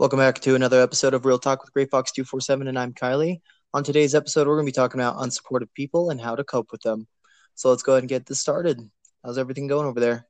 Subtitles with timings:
[0.00, 3.42] Welcome back to another episode of Real Talk with Gray Fox 247, and I'm Kylie.
[3.74, 6.72] On today's episode, we're going to be talking about unsupportive people and how to cope
[6.72, 7.06] with them.
[7.54, 8.80] So let's go ahead and get this started.
[9.22, 10.26] How's everything going over there?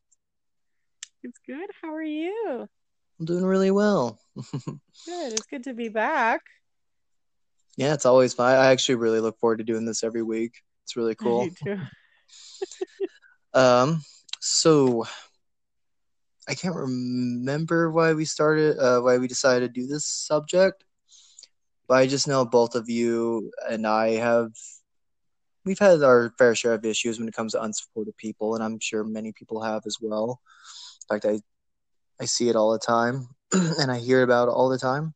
[1.22, 1.70] It's good.
[1.80, 2.68] How are you?
[3.20, 4.18] I'm doing really well.
[5.06, 5.34] Good.
[5.34, 6.40] It's good to be back.
[7.76, 8.52] yeah, it's always fun.
[8.52, 10.54] I actually really look forward to doing this every week.
[10.82, 11.44] It's really cool.
[11.44, 11.78] Me too.
[13.54, 14.02] Um,
[14.40, 15.06] so
[16.50, 20.82] I can't remember why we started, uh, why we decided to do this subject,
[21.86, 24.50] but I just know both of you and I have,
[25.64, 28.80] we've had our fair share of issues when it comes to unsupported people, and I'm
[28.80, 30.40] sure many people have as well.
[31.02, 31.40] In fact, I,
[32.20, 35.14] I see it all the time, and I hear about it all the time.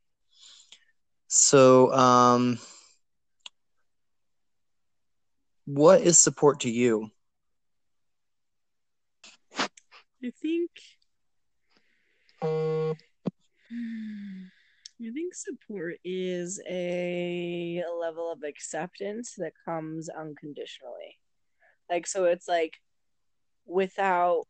[1.27, 2.61] So, um,
[5.67, 7.11] what is support to you?
[10.23, 10.71] I think.
[15.01, 21.19] I think support is a, level of acceptance that comes unconditionally.
[21.91, 22.75] Like, so it's like
[23.67, 24.45] without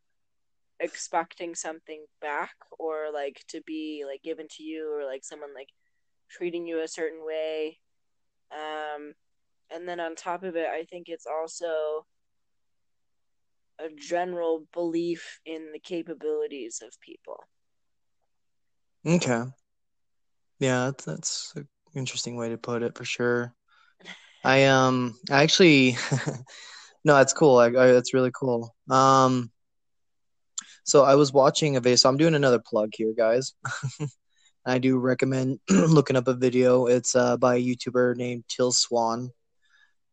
[0.81, 5.69] expecting something back or like to be like given to you or like someone like
[6.31, 7.79] treating you a certain way.
[8.53, 9.15] Um,
[9.73, 12.07] and then on top of it, I think it's also
[13.79, 17.45] a general belief in the capabilities of people.
[19.07, 19.45] Okay.
[20.59, 23.55] Yeah, that's, that's an interesting way to put it for sure.
[24.45, 25.97] I um I actually
[27.05, 27.59] no, that's cool.
[27.59, 28.75] I, I that's really cool.
[28.91, 29.51] Um
[30.85, 31.97] so I was watching a video.
[31.97, 33.55] So I'm doing another plug here, guys.
[34.67, 36.87] I do recommend looking up a video.
[36.87, 39.31] It's uh, by a YouTuber named Teal Swan,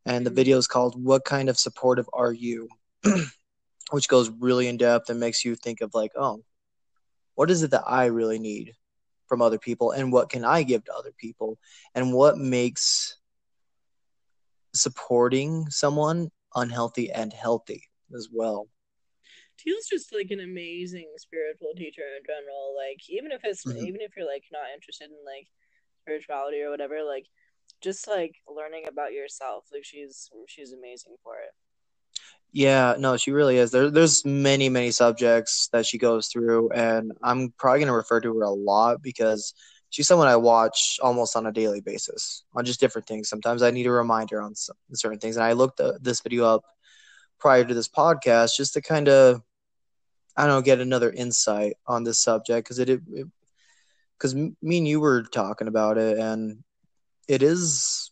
[0.06, 0.36] and the Mhm.
[0.36, 2.70] video is called "What Kind of Supportive Are You,"
[3.92, 6.44] which goes really in depth and makes you think of like, oh,
[7.36, 8.74] what is it that I really need
[9.32, 11.58] from other people, and what can I give to other people,
[11.96, 13.16] and what makes
[14.76, 18.68] supporting someone unhealthy and healthy as well.
[19.58, 22.76] Teal's just like an amazing spiritual teacher in general.
[22.76, 23.78] Like even if it's Mhm.
[23.88, 25.48] even if you're like not interested in like
[26.02, 27.28] spirituality or whatever, like
[27.80, 29.64] just like learning about yourself.
[29.72, 31.56] Like she's she's amazing for it.
[32.54, 33.72] Yeah, no, she really is.
[33.72, 38.20] There, there's many, many subjects that she goes through, and I'm probably going to refer
[38.20, 39.54] to her a lot because
[39.90, 43.30] she's someone I watch almost on a daily basis on just different things.
[43.30, 46.64] Sometimes I need a reminder on some, certain things, and I looked this video up
[47.40, 49.42] prior to this podcast just to kind of,
[50.36, 53.02] I don't know, get another insight on this subject because it,
[54.18, 56.66] because me and you were talking about it, and
[57.30, 58.12] it is,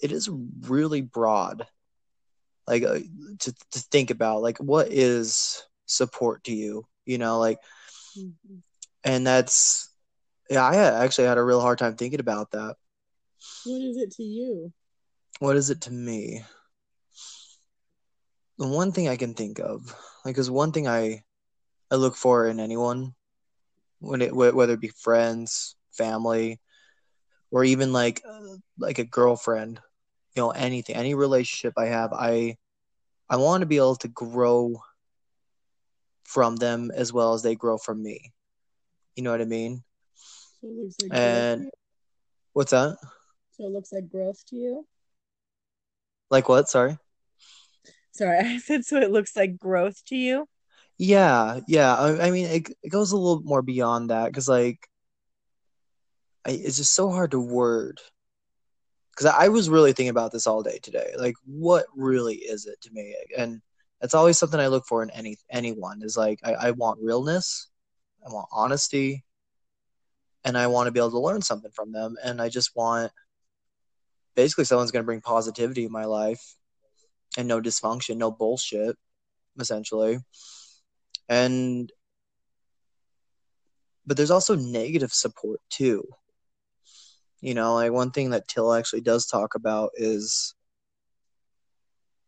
[0.00, 0.28] it is
[0.66, 1.66] really broad
[2.66, 2.98] like uh,
[3.40, 7.58] to to think about like what is support to you you know like
[9.04, 9.92] and that's
[10.48, 12.76] yeah i actually had a real hard time thinking about that.
[13.64, 14.72] What is it to you?
[15.40, 16.42] what is it to me?
[18.58, 19.94] The one thing i can think of
[20.24, 21.22] like is one thing i
[21.90, 23.14] i look for in anyone
[23.98, 26.60] when it whether it be friends family
[27.50, 29.80] or even like uh, like a girlfriend
[30.34, 32.56] you know anything any relationship i have i
[33.30, 34.82] i want to be able to grow
[36.24, 38.32] from them as well as they grow from me.
[39.14, 39.84] You know what i mean?
[40.60, 41.70] So it looks like And-
[42.54, 42.96] what's that?
[43.56, 44.86] So it looks like growth to you.
[46.30, 46.68] like what?
[46.68, 46.98] Sorry?
[48.12, 50.46] Sorry, I said so it looks like growth to you.
[50.98, 51.94] yeah yeah.
[51.94, 54.88] I, I mean it, it goes a little more beyond that because like
[56.46, 58.00] I, it's just so hard to word
[59.14, 62.80] because I, was really thinking about this all day today like what really is it
[62.82, 63.14] to me?
[63.36, 63.60] And
[64.00, 67.68] it's always something i look for in any anyone is like i, I want realness
[68.26, 69.24] i want honesty
[70.44, 73.10] and i want to be able to learn something from them and i just want
[74.34, 76.56] basically someone's going to bring positivity in my life
[77.38, 78.96] and no dysfunction no bullshit
[79.60, 80.18] essentially.
[81.28, 81.90] And
[84.06, 86.06] but there's also negative support too
[87.44, 90.54] you know like one thing that Teal actually does talk about is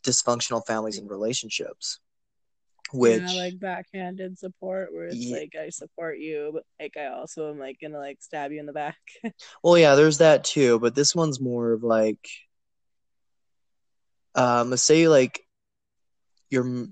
[0.05, 2.01] dysfunctional families and relationships
[2.93, 7.07] which yeah, like backhanded support where it's Ye- like I support you, but like I
[7.07, 8.99] also am like gonna like stab you in the back.
[9.65, 12.29] well yeah there's that too but this one's more of like
[14.35, 15.41] um let's say like
[16.51, 16.87] you're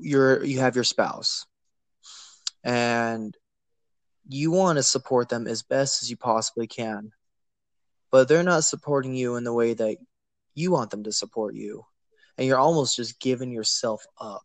[0.00, 1.46] you're you have your spouse
[2.62, 3.34] and
[4.28, 7.10] you want to support them as best as you possibly can
[8.10, 9.96] but they're not supporting you in the way that
[10.54, 11.84] you want them to support you.
[12.36, 14.42] And you're almost just giving yourself up.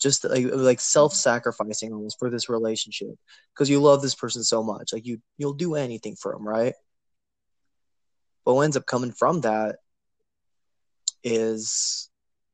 [0.00, 3.14] Just like like self-sacrificing almost for this relationship.
[3.54, 4.92] Because you love this person so much.
[4.92, 6.74] Like you you'll do anything for them right?
[8.44, 9.76] But what ends up coming from that
[11.22, 12.10] is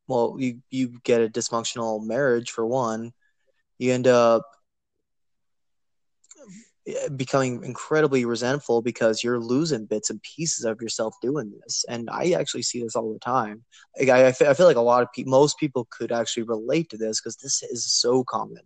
[0.07, 3.13] well you you get a dysfunctional marriage for one.
[3.79, 4.43] You end up
[7.17, 11.85] becoming incredibly resentful because you're losing bits and pieces of yourself doing this.
[11.89, 13.65] And i actually see this all the time.
[13.99, 16.97] Like, I, I feel like a lot of people most people could actually relate to
[16.97, 18.63] this because this is so common.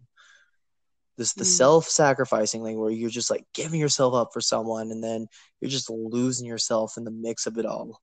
[1.16, 1.48] This the mm.
[1.48, 5.26] self-sacrificing thing where you're just like giving yourself up for someone and then
[5.60, 8.00] you're just losing yourself in the mix of it all.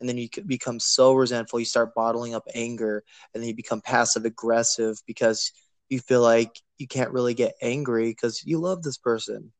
[0.00, 3.82] And then you become so resentful you start bottling up anger and then you become
[3.82, 5.52] passive aggressive because
[5.90, 9.52] you feel like you can't really get angry because you love this person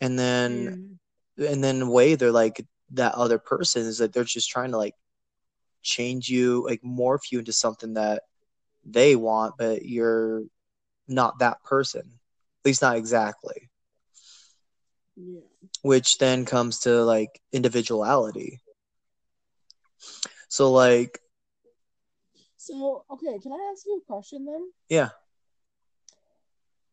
[0.00, 0.98] and then
[1.38, 1.48] mm.
[1.50, 4.78] and then the way they're like that other person is that they're just trying to
[4.78, 4.94] like
[5.82, 8.22] change you like morph you into something that
[8.84, 10.42] they want but you're
[11.08, 12.00] not that person.
[12.00, 13.68] At least not exactly.
[15.16, 15.40] Yeah.
[15.82, 18.60] which then comes to like individuality.
[20.48, 21.20] So like
[22.56, 24.70] so okay can i ask you a question then?
[24.88, 25.10] Yeah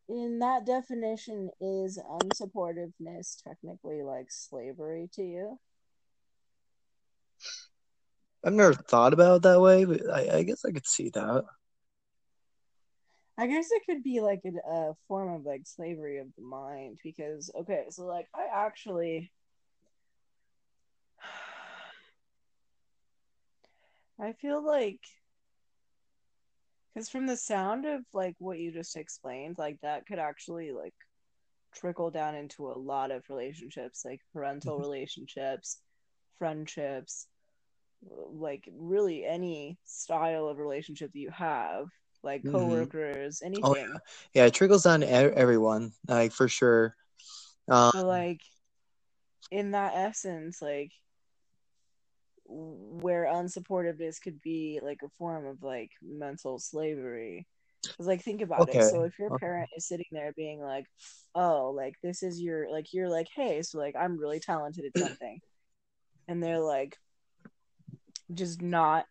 [0.08, 5.58] in that definition, is unsupportiveness technically like slavery to you?
[8.44, 11.44] I've never thought about it that way, but I, I guess I could see that.
[13.36, 16.98] I guess it could be like a, a form of like slavery of the mind
[17.04, 19.30] because okay, so like I actually
[24.20, 25.00] I feel like
[26.98, 30.94] because from the sound of like what you just explained, like that could actually like
[31.72, 34.82] trickle down into a lot of relationships, like parental mm-hmm.
[34.82, 35.78] relationships,
[36.38, 37.28] friendships,
[38.32, 41.86] like really any style of relationship that you have,
[42.24, 42.56] like mm-hmm.
[42.56, 43.46] coworkers, mm-hmm.
[43.46, 43.64] anything.
[43.64, 43.98] Oh, yeah.
[44.34, 46.96] yeah, it trickles down to everyone, like for sure.
[47.68, 48.40] Um, so, like
[49.52, 50.90] in that essence, like
[52.48, 57.46] where unsupportiveness could be like a form of like mental slavery.
[57.82, 58.80] Because like think about okay.
[58.80, 58.90] it.
[58.90, 60.86] So if your parent is sitting there being like,
[61.34, 64.98] "Oh, like this is your like you're like, hey, so like I'm really talented at
[65.00, 65.40] something,"
[66.26, 66.96] and they're like,
[68.34, 69.06] just not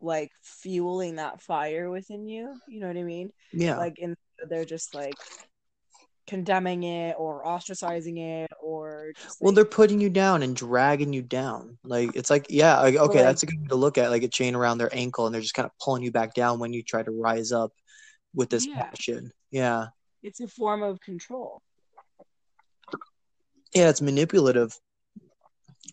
[0.00, 2.54] like fueling that fire within you.
[2.68, 3.30] You know what I mean?
[3.52, 3.76] Yeah.
[3.76, 4.16] Like, and
[4.48, 5.14] they're just like,
[6.28, 11.22] condemning it or ostracizing it or just, well they're putting you down and dragging you
[11.22, 11.78] down.
[11.82, 14.22] Like it's like yeah like, okay like, that's a good way to look at like
[14.22, 16.72] a chain around their ankle and they're just kind of pulling you back down when
[16.72, 17.72] you try to rise up
[18.34, 18.82] with this yeah.
[18.82, 19.32] passion.
[19.50, 19.86] Yeah.
[20.22, 21.62] It's a form of control.
[23.74, 24.78] Yeah it's manipulative.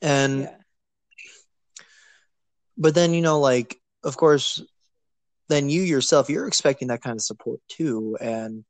[0.02, 0.56] And yeah.
[2.78, 4.62] but then you know like of course
[5.48, 8.18] then you yourself you're expecting that kind of support too.
[8.20, 8.66] And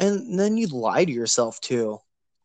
[0.00, 1.98] and then you lie to yourself too.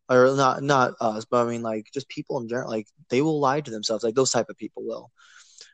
[0.07, 3.39] Or not not us but i mean like just people in general like they will
[3.39, 5.09] lie to themselves like those type of people will.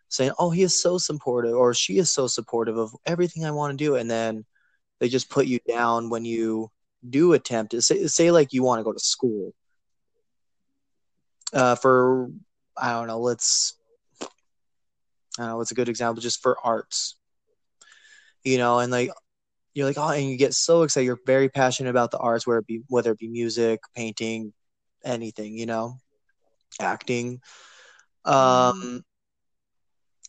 [0.08, 3.78] Saying oh he is so supportive or she is so supportive of everything i want
[3.78, 4.46] to do and then
[5.00, 6.72] they just put you down when you
[7.10, 9.54] do attempt to say, say like you want to go to school.
[11.52, 12.30] Uh, for
[12.78, 13.76] i don't know let's
[14.22, 14.28] i
[15.40, 17.18] don't know what's a good example just for arts.
[18.46, 19.10] You know and like
[19.74, 21.06] you're like, oh, and you get so excited.
[21.06, 24.54] You're very passionate about the arts, whether it be whether it be music, painting,
[25.04, 25.98] anything, you know,
[26.80, 27.40] acting.
[28.26, 29.04] Um,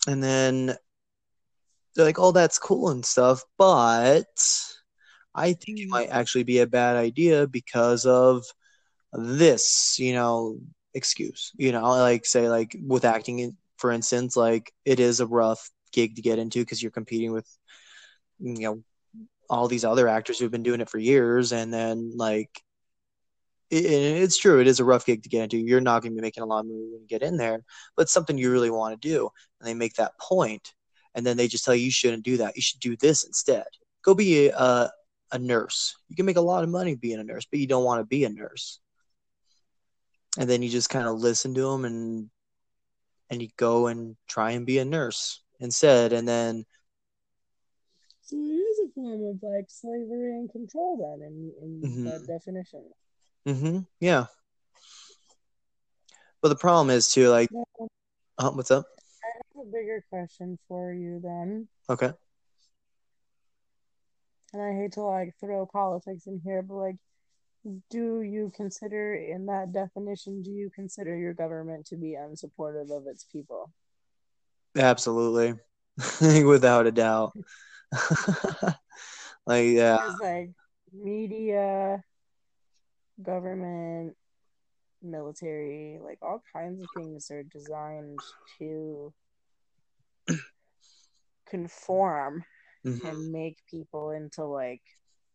[0.07, 0.77] and then
[1.95, 4.25] they're like, oh, that's cool and stuff, but
[5.35, 8.45] I think it might actually be a bad idea because of
[9.13, 10.59] this, you know,
[10.95, 11.53] excuse.
[11.57, 16.17] You know, like say like with acting, for instance, like it is a rough gig
[16.17, 17.47] to get into because you're competing with
[18.41, 18.83] you know
[19.51, 22.51] all these other actors who've been doing it for years and then like
[23.71, 25.59] it, it's true it is a rough gig to get into.
[25.59, 27.63] You're not going to be making a lot of money when you get in there
[27.97, 29.31] but it's something you really want to do.
[29.61, 30.75] And they make that point
[31.15, 32.57] and then they just tell you you shouldn't do that.
[32.57, 33.67] You should do this instead.
[34.03, 34.91] Go be a,
[35.33, 35.97] a nurse.
[36.09, 38.07] You can make a lot of money being a nurse but you don't want to
[38.07, 38.81] be a nurse.
[40.39, 42.31] And then you just kind of listen to them and
[43.31, 46.65] and you go and try and be a nurse instead and then
[48.31, 48.62] a
[48.95, 52.05] form of like slavery and control then in, in mm-hmm.
[52.05, 52.85] that definition.
[53.47, 53.79] Mm-hmm.
[54.01, 54.27] Yeah.
[56.41, 57.87] But the problem is too, like yeah.
[58.39, 58.87] uh, what's up?
[59.25, 61.69] I have a bigger question for you then.
[61.89, 62.11] Okay.
[64.53, 66.97] And I hate to like throw politics in here, but like
[67.91, 73.07] do you consider in that definition do you consider your government to be unsupportive of
[73.07, 73.71] its people
[74.77, 75.55] absolutely
[76.45, 77.33] without a doubt.
[79.47, 80.51] like yeah, like
[80.93, 82.03] media,
[83.23, 84.17] government,
[85.03, 88.21] military, like all kinds of things are designed
[88.59, 89.13] to
[91.47, 92.45] conform
[92.85, 93.05] Mhm.
[93.05, 94.83] and make people into like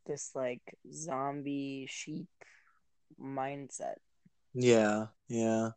[0.06, 0.62] this like
[0.92, 2.28] zombie sheep
[3.22, 3.96] mindset.
[4.54, 5.72] Yeah, yeah,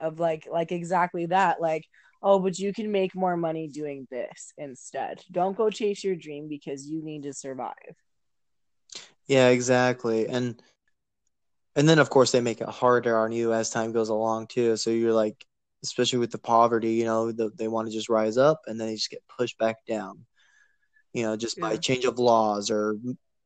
[0.00, 1.86] of like like exactly that like
[2.22, 6.48] oh but you can make more money doing this instead don't go chase your dream
[6.48, 7.96] because you need to survive
[9.26, 10.26] yeah, exactly.
[10.28, 10.60] And
[11.74, 14.76] and then of course they make it harder on you as time goes along too.
[14.76, 15.44] So you're like,
[15.84, 18.88] especially with the poverty, you know, the, they want to just rise up and then
[18.88, 20.26] they just get pushed back down.
[21.14, 22.96] You know, just by change of laws or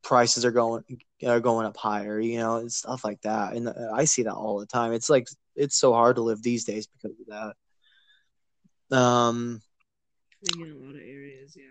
[0.03, 0.85] prices are going
[1.27, 2.21] are going up higher.
[2.21, 3.55] You know, and stuff like that.
[3.55, 4.93] And I see that all the time.
[4.93, 7.55] It's like it's so hard to live these days because of that.
[8.91, 9.63] Um.
[10.43, 11.65] in a lot of areas yeah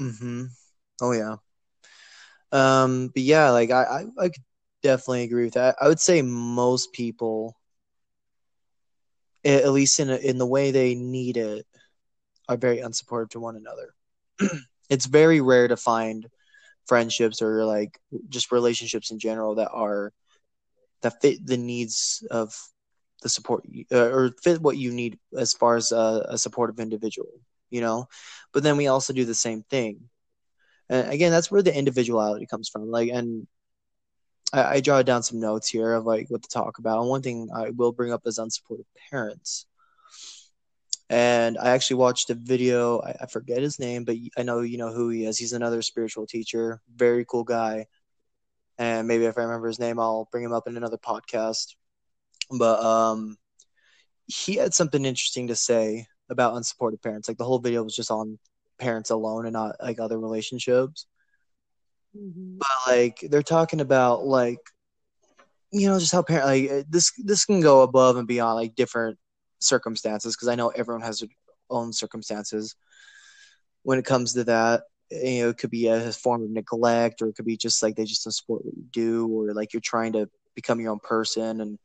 [0.00, 0.44] Mm-hmm.
[1.02, 1.36] Oh yeah.
[2.52, 3.08] Um.
[3.08, 4.44] But yeah, like I, I, I could
[4.82, 5.76] definitely agree with that.
[5.80, 7.56] I would say most people,
[9.44, 11.66] at least in a, in the way they need it,
[12.48, 13.94] are very unsupportive to one another.
[14.90, 16.28] it's very rare to find
[16.86, 17.98] friendships or like
[18.28, 20.12] just relationships in general that are
[21.02, 22.54] that fit the needs of
[23.22, 27.28] the support uh, or fit what you need as far as a, a supportive individual
[27.70, 28.08] you know
[28.52, 30.08] but then we also do the same thing
[30.88, 33.46] and again that's where the individuality comes from like and
[34.52, 37.22] I, I jotted down some notes here of like what to talk about and one
[37.22, 39.66] thing i will bring up is unsupportive parents
[41.10, 43.00] and I actually watched a video.
[43.00, 45.38] I, I forget his name, but I know you know who he is.
[45.38, 47.86] He's another spiritual teacher, very cool guy.
[48.78, 51.74] And maybe if I remember his name, I'll bring him up in another podcast.
[52.50, 53.36] But um,
[54.26, 57.28] he had something interesting to say about unsupported parents.
[57.28, 58.38] Like the whole video was just on
[58.78, 61.06] parents alone and not like other relationships.
[62.16, 62.58] mm-hmm.
[62.58, 64.58] But like they're talking about like
[65.70, 69.18] you know just how parent like this this can go above and beyond like different
[69.60, 71.28] circumstances because I know everyone has their
[71.70, 72.74] own circumstances
[73.82, 74.82] when it comes to that.
[75.10, 77.96] You know, it could be a form of neglect, or it could be just like
[77.96, 80.98] they just don't support what you do, or like you're trying to become your own
[81.02, 81.62] person.
[81.62, 81.78] And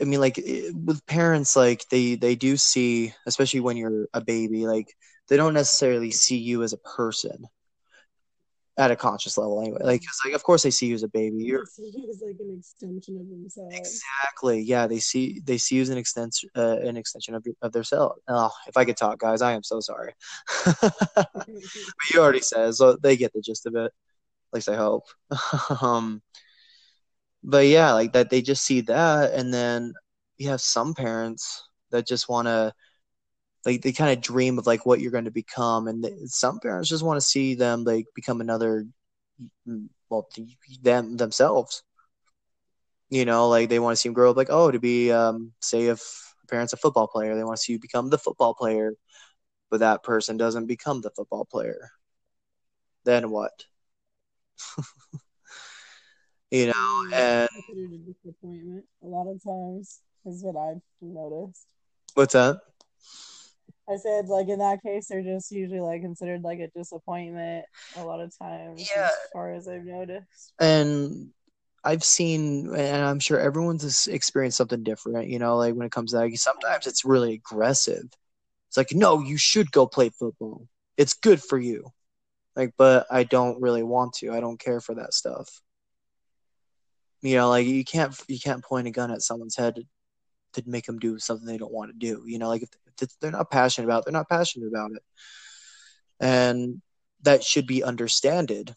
[0.00, 4.20] I mean, like it, with parents, like they they do see, especially when you're a
[4.20, 4.94] baby, like
[5.28, 7.46] they don't necessarily see you as a person
[8.76, 9.78] at a conscious level, anyway.
[9.82, 11.44] Like, 'cause, like of course they see you as a baby.
[11.44, 13.76] You're was like an extension of themselves.
[13.78, 14.60] Exactly.
[14.62, 17.84] Yeah, they see they see you as an extension uh, an extension of of their
[17.84, 18.16] self.
[18.28, 20.14] Oh, if I could talk, guys, I am so sorry.
[20.82, 21.38] but
[22.12, 23.92] you already said, so they get the gist of it.
[24.52, 25.04] At least I hope.
[25.82, 26.22] um,
[27.42, 29.94] but yeah, like that, they just see that, and then
[30.38, 32.72] you have some parents that just want to,
[33.66, 36.88] like, they kind of dream of like what you're going to become, and some parents
[36.88, 38.86] just want to see them like become another,
[40.08, 40.28] well,
[40.82, 41.82] them themselves.
[43.10, 45.52] You know like they want to see him grow up like oh to be um
[45.60, 46.00] say if
[46.48, 48.94] parent's a football player they want to see you become the football player
[49.70, 51.90] but that person doesn't become the football player.
[53.04, 53.66] Then what
[56.50, 57.14] you know mm-hmm.
[57.14, 57.48] and
[57.94, 61.66] a disappointment a lot of times is what I've noticed.
[62.14, 62.60] what's that
[63.88, 67.64] I said like in that case they're just usually like considered like a disappointment
[67.96, 69.06] a lot of times Yeah.
[69.06, 70.52] as far as I've noticed.
[70.60, 71.30] and
[71.82, 76.10] I've seen, and I'm sure everyone's experienced something different, you know, like when it comes
[76.10, 78.04] to like, sometimes it's really aggressive.
[78.68, 80.68] It's like, no, you should go play football.
[80.98, 81.86] It's good for you.
[82.54, 84.30] Like, but I don't really want to.
[84.30, 85.48] I don't care for that stuff.
[87.22, 89.76] You know, like you can't you can't point a gun at someone's head
[90.54, 92.22] to make them do something they don't want to do.
[92.26, 92.70] You know, like if,
[93.02, 95.02] if they're not passionate about, it, they're not passionate about it,
[96.20, 96.80] and
[97.22, 98.74] that should be understood.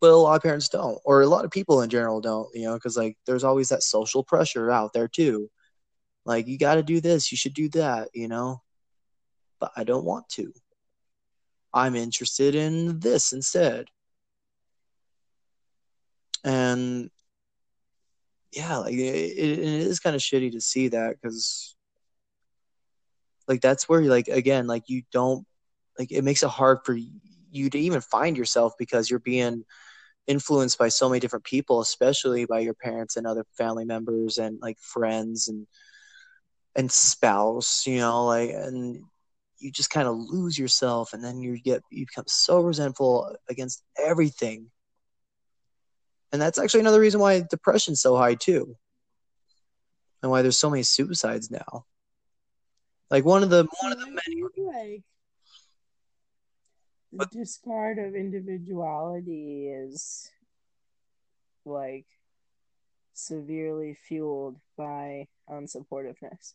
[0.00, 2.64] but a lot of parents don't or a lot of people in general don't you
[2.64, 5.50] know because like there's always that social pressure out there too
[6.24, 8.62] like you got to do this you should do that you know
[9.60, 10.52] but i don't want to
[11.74, 13.86] i'm interested in this instead
[16.44, 17.10] and
[18.52, 21.76] yeah like it, it, is kind of shitty to see that because
[23.48, 25.46] like that's where like again like you don't
[25.98, 26.96] like it makes it hard for
[27.50, 29.64] you to even find yourself because you're being
[30.26, 34.58] influenced by so many different people especially by your parents and other family members and
[34.60, 35.66] like friends and
[36.76, 39.02] and spouse you know like and
[39.58, 43.82] you just kind of lose yourself and then you get you become so resentful against
[43.98, 44.70] everything
[46.32, 48.76] and that's actually another reason why depression's so high too
[50.22, 51.84] and why there's so many suicides now
[53.10, 55.02] like one of the one of the many like
[57.12, 60.30] the discard of individuality is
[61.64, 62.06] like
[63.14, 66.54] severely fueled by unsupportiveness.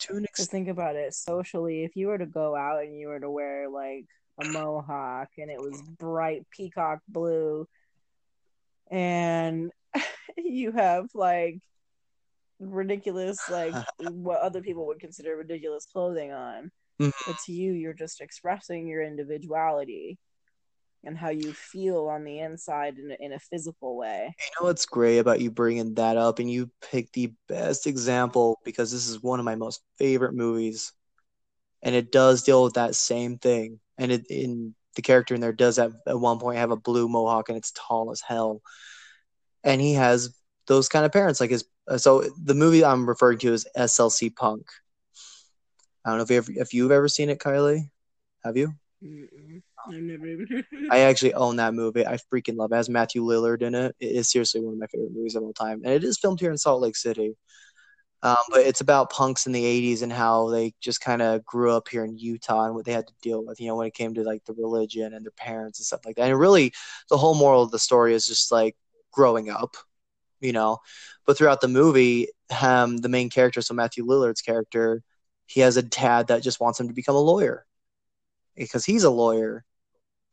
[0.00, 1.84] To an extent, think about it socially.
[1.84, 4.06] If you were to go out and you were to wear like
[4.40, 7.66] a mohawk and it was bright peacock blue,
[8.90, 9.70] and
[10.36, 11.60] you have like
[12.58, 16.70] ridiculous, like what other people would consider ridiculous clothing on,
[17.00, 17.10] mm-hmm.
[17.26, 20.18] but to you, you're just expressing your individuality
[21.04, 24.34] and how you feel on the inside in a, in a physical way.
[24.38, 28.58] You know what's great about you bringing that up, and you picked the best example
[28.64, 30.92] because this is one of my most favorite movies,
[31.82, 33.80] and it does deal with that same thing.
[34.00, 37.08] And it in the character in there does at at one point have a blue
[37.08, 38.62] mohawk, and it's tall as hell,
[39.62, 40.34] and he has
[40.66, 41.64] those kind of parents, like his.
[41.88, 44.66] uh, So the movie I'm referring to is SLC Punk.
[46.04, 47.90] I don't know if you ever, if you've ever seen it, Kylie.
[48.44, 48.74] Have you?
[49.04, 49.62] Mm-mm.
[49.88, 50.66] I've never even heard.
[50.90, 52.06] I actually own that movie.
[52.06, 52.74] I freaking love it.
[52.74, 53.96] It has Matthew Lillard in it.
[54.00, 55.82] It is seriously one of my favorite movies of all time.
[55.84, 57.36] And it is filmed here in Salt Lake City.
[58.22, 61.72] Um, but it's about punks in the 80s and how they just kind of grew
[61.72, 63.94] up here in Utah and what they had to deal with, you know, when it
[63.94, 66.28] came to like the religion and their parents and stuff like that.
[66.28, 66.72] And really,
[67.08, 68.76] the whole moral of the story is just like
[69.10, 69.76] growing up,
[70.40, 70.78] you know.
[71.26, 72.28] But throughout the movie,
[72.62, 75.02] um, the main character, so Matthew Lillard's character,
[75.46, 77.66] he has a dad that just wants him to become a lawyer
[78.56, 79.64] because he's a lawyer.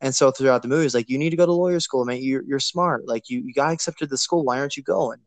[0.01, 2.21] And so throughout the movie, it's like, you need to go to lawyer school, man.
[2.21, 3.07] You're, you're smart.
[3.07, 4.43] Like, you, you got accepted to school.
[4.43, 5.19] Why aren't you going?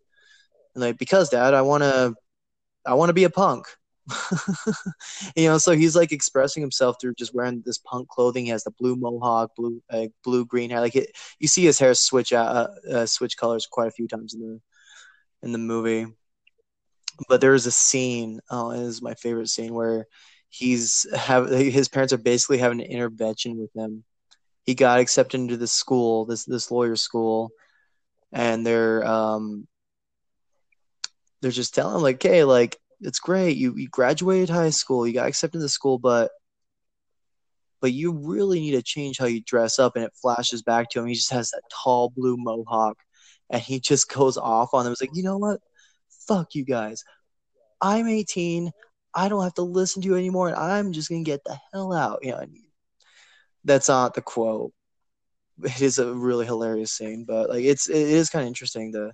[0.75, 2.15] And like, because dad, I want to,
[2.87, 3.67] I want to be a punk.
[5.37, 8.45] you know, so he's like expressing himself through just wearing this punk clothing.
[8.45, 10.81] He has the blue mohawk, blue, uh, blue green hair.
[10.81, 14.09] Like it, you see his hair switch out, uh, uh, switch colors quite a few
[14.09, 14.61] times in the,
[15.43, 16.07] in the movie.
[17.29, 18.41] But there is a scene.
[18.51, 20.07] Oh, it is my favorite scene where
[20.49, 24.05] he's have his parents are basically having an intervention with him.
[24.65, 27.51] He got accepted into this school, this this lawyer school,
[28.33, 29.67] and they're um
[31.43, 33.57] they're just telling like, "Hey, like it's great.
[33.57, 36.31] You you graduated high school, you got accepted into school, but
[37.81, 41.01] but you really need to change how you dress up." And it flashes back to
[41.01, 41.07] him.
[41.07, 42.97] He just has that tall blue mohawk,
[43.51, 44.93] and he just goes off on them.
[44.93, 45.61] It's like, you know what?
[46.29, 47.05] Fuck you guys.
[47.81, 48.73] I'm 18.
[49.15, 51.93] I don't have to listen to you anymore, and I'm just gonna get the hell
[51.93, 52.21] out.
[52.23, 52.45] You know,
[53.65, 54.73] that's not the quote.
[55.63, 59.13] It is a really hilarious scene, but like it's it is kind of interesting to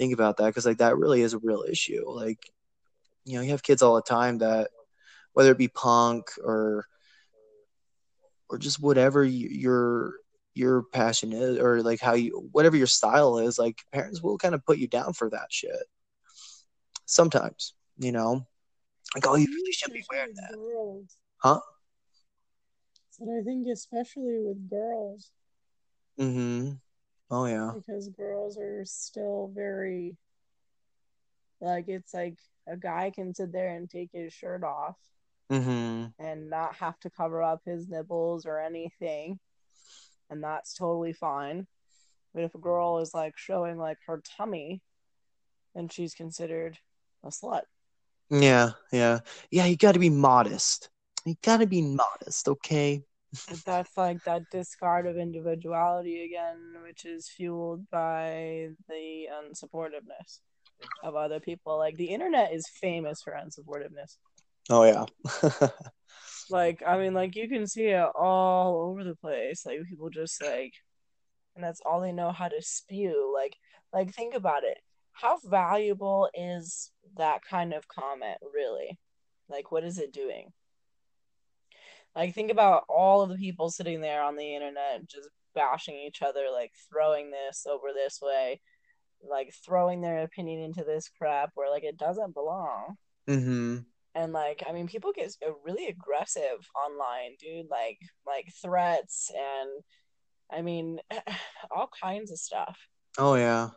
[0.00, 2.02] think about that because like that really is a real issue.
[2.08, 2.50] Like,
[3.26, 4.70] you know, you have kids all the time that
[5.34, 6.86] whether it be punk or
[8.48, 10.14] or just whatever you, your
[10.54, 14.54] your passion is or like how you whatever your style is, like parents will kind
[14.54, 15.84] of put you down for that shit.
[17.04, 18.46] Sometimes, you know,
[19.14, 21.14] like oh, you really shouldn't be wearing that, Girls.
[21.36, 21.60] huh?
[23.18, 25.30] But I think especially with girls,
[26.18, 26.72] Mm-hmm.
[27.30, 27.74] Oh yeah.
[27.74, 30.16] because girls are still very
[31.60, 32.38] like it's like
[32.68, 34.96] a guy can sit there and take his shirt off
[35.50, 36.06] Mm-hmm.
[36.18, 39.38] and not have to cover up his nipples or anything
[40.30, 41.66] and that's totally fine
[42.34, 44.80] but if a girl is like showing like her tummy
[45.74, 46.78] then she's considered
[47.24, 47.62] a slut
[48.30, 49.66] Yeah, yeah, yeah.
[49.66, 50.88] You got to be modest.
[51.24, 53.02] You got to be modest, okay?
[53.64, 60.40] That's like that discard of individuality again which is fueled by the unsupportiveness
[61.04, 61.78] of other people.
[61.78, 64.16] Like the internet is famous for unsupportiveness.
[64.68, 65.06] Oh yeah.
[66.50, 69.64] like i mean like you can see it all over the place.
[69.64, 70.72] Like people just like
[71.54, 73.32] and that's all they know how to spew.
[73.34, 73.56] Like
[73.92, 74.78] like think about it.
[75.12, 78.98] How valuable is that kind of comment really?
[79.48, 80.52] Like what is it doing
[82.14, 86.22] like think about all of the people sitting there on the internet just bashing each
[86.22, 88.60] other like throwing this over this way
[89.28, 92.96] like throwing their opinion into this crap where like it doesn't belong
[93.28, 93.78] mm-hmm.
[94.14, 99.70] and like i mean people get really aggressive online dude like like threats and
[100.50, 100.98] i mean
[101.70, 102.78] all kinds of stuff
[103.18, 103.70] Oh yeah.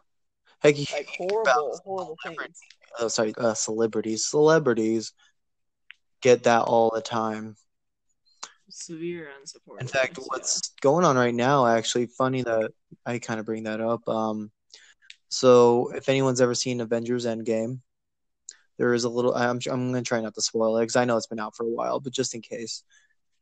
[0.59, 2.59] Heck, like horrible horrible things
[2.99, 4.25] oh, sorry, uh, celebrities.
[4.25, 5.11] Celebrities
[6.21, 7.55] get that all the time.
[8.73, 12.71] Severe unsupportive In fact, what's going on right now, actually, funny that
[13.05, 14.07] I kind of bring that up.
[14.07, 14.51] Um,
[15.29, 17.79] so if anyone's ever seen Avengers Endgame,
[18.77, 19.35] there is a little.
[19.35, 21.65] I'm I'm gonna try not to spoil it because I know it's been out for
[21.65, 22.83] a while, but just in case,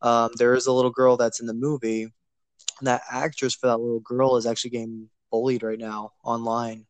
[0.01, 2.03] um, there is a little girl that's in the movie.
[2.03, 6.85] And that actress for that little girl is actually getting bullied right now online.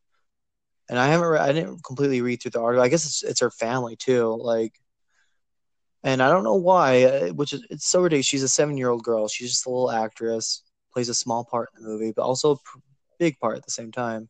[0.88, 2.84] And I haven't, re- I didn't completely read through the article.
[2.84, 4.36] I guess it's it's her family too.
[4.40, 4.74] Like,
[6.04, 8.26] and I don't know why, uh, which is it's so ridiculous.
[8.26, 9.28] She's a seven year old girl.
[9.28, 10.62] She's just a little actress,
[10.92, 12.78] plays a small part in the movie, but also a pr-
[13.18, 14.28] big part at the same time.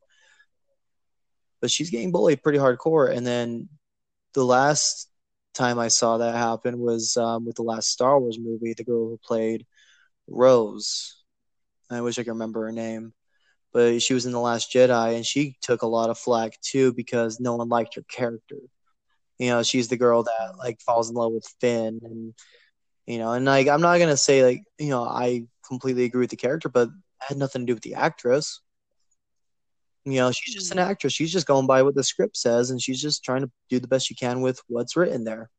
[1.61, 3.14] But she's getting bullied pretty hardcore.
[3.14, 3.68] And then
[4.35, 5.08] the last
[5.54, 8.74] time I saw that happen was um, with the last Star Wars movie.
[8.74, 9.66] The girl who played
[10.28, 11.22] Rose,
[11.90, 13.12] I wish I could remember her name,
[13.72, 16.92] but she was in the Last Jedi, and she took a lot of flack too
[16.92, 18.56] because no one liked her character.
[19.42, 22.33] You know, she's the girl that like falls in love with Finn, and
[23.09, 26.31] you know, and like I'm not gonna say like you know I completely agree with
[26.31, 28.61] the character, but it had nothing to do with the actress.
[30.05, 30.88] You know, she's just an mm.
[30.88, 31.12] actress.
[31.12, 33.88] She's just going by what the script says, and she's just trying to do the
[33.88, 35.50] best she can with what's written there.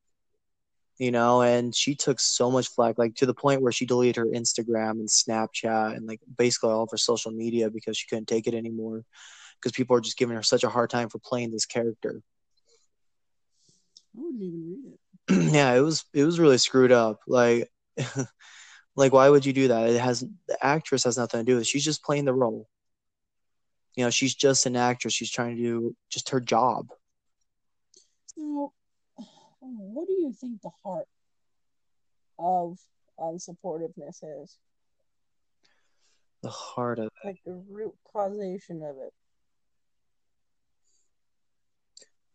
[0.97, 4.15] You know, and she took so much flack, like to the point where she deleted
[4.15, 8.29] her Instagram and Snapchat and like basically all of her social media because she couldn't
[8.29, 9.03] take it anymore
[9.59, 12.21] because people are just giving her such a hard time for playing this character.
[14.15, 15.53] I wouldn't even read it.
[15.53, 17.19] yeah, it was it was really screwed up.
[17.27, 17.69] Like
[18.95, 19.89] like why would you do that?
[19.89, 21.67] It has the actress has nothing to do with it.
[21.67, 22.67] She's just playing the role.
[23.95, 25.13] You know, she's just an actress.
[25.13, 26.87] She's trying to do just her job.
[29.93, 31.07] What do you think the heart
[32.37, 32.79] of
[33.19, 34.57] unsupportiveness is?
[36.41, 37.27] The heart of it.
[37.27, 39.13] Like the root causation of it.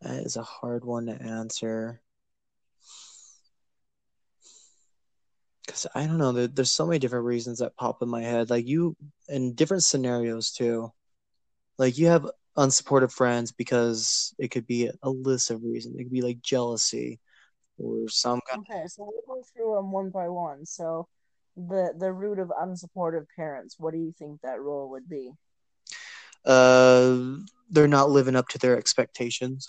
[0.00, 2.00] That is a hard one to answer.
[5.66, 8.48] Because I don't know, there, there's so many different reasons that pop in my head.
[8.48, 8.96] Like you,
[9.28, 10.92] in different scenarios too.
[11.78, 15.96] Like you have unsupportive friends because it could be a list of reasons.
[15.96, 17.20] It could be like jealousy
[17.78, 18.64] or some kind.
[18.68, 20.66] Okay, so we'll go through them one by one.
[20.66, 21.08] So,
[21.56, 23.76] the the root of unsupportive parents.
[23.78, 25.32] What do you think that role would be?
[26.44, 27.36] Uh,
[27.70, 29.66] they're not living up to their expectations.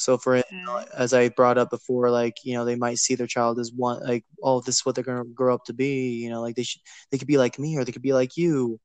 [0.00, 3.26] So for know, as I brought up before, like you know, they might see their
[3.26, 6.14] child as one, like, oh, this is what they're gonna grow up to be.
[6.22, 8.36] You know, like they should, they could be like me, or they could be like
[8.36, 8.80] you.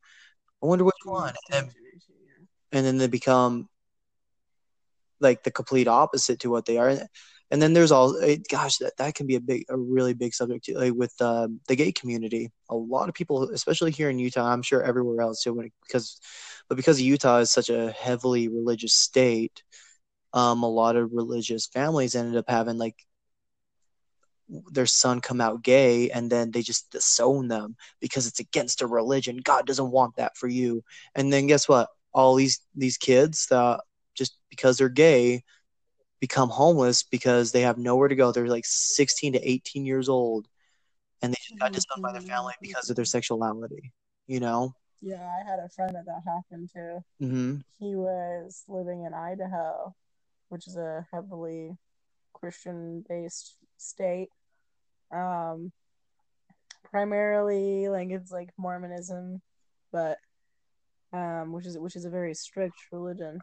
[0.61, 1.33] I wonder which one.
[1.51, 1.71] And,
[2.73, 3.69] and then they become
[5.21, 6.97] like the complete opposite to what they are.
[7.51, 10.33] And then there's all, it, gosh, that, that can be a big, a really big
[10.33, 12.51] subject too, like with um, the gay community.
[12.69, 15.73] A lot of people, especially here in Utah, I'm sure everywhere else too, when it,
[15.87, 16.19] because,
[16.67, 19.63] but because Utah is such a heavily religious state,
[20.35, 22.95] um, a lot of religious families ended up having like
[24.71, 28.87] their son come out gay and then they just disown them because it's against a
[28.87, 29.37] religion.
[29.37, 30.83] God doesn't want that for you.
[31.15, 31.89] And then guess what?
[32.13, 33.81] All these these kids that
[34.13, 35.43] just because they're gay
[36.19, 38.31] become homeless because they have nowhere to go.
[38.31, 40.47] They're like 16 to 18 years old
[41.23, 43.91] and they just got disowned by their family because of their sexuality
[44.27, 44.73] you know?
[45.01, 47.03] Yeah, I had a friend that that happened to.
[47.21, 47.57] mm-hmm.
[47.79, 49.93] He was living in Idaho,
[50.55, 51.75] which is a heavily
[52.31, 54.29] Christian based state.
[55.13, 55.73] Um,
[56.85, 59.41] primarily, like it's like Mormonism,
[59.91, 60.17] but
[61.11, 63.41] um, which is which is a very strict religion.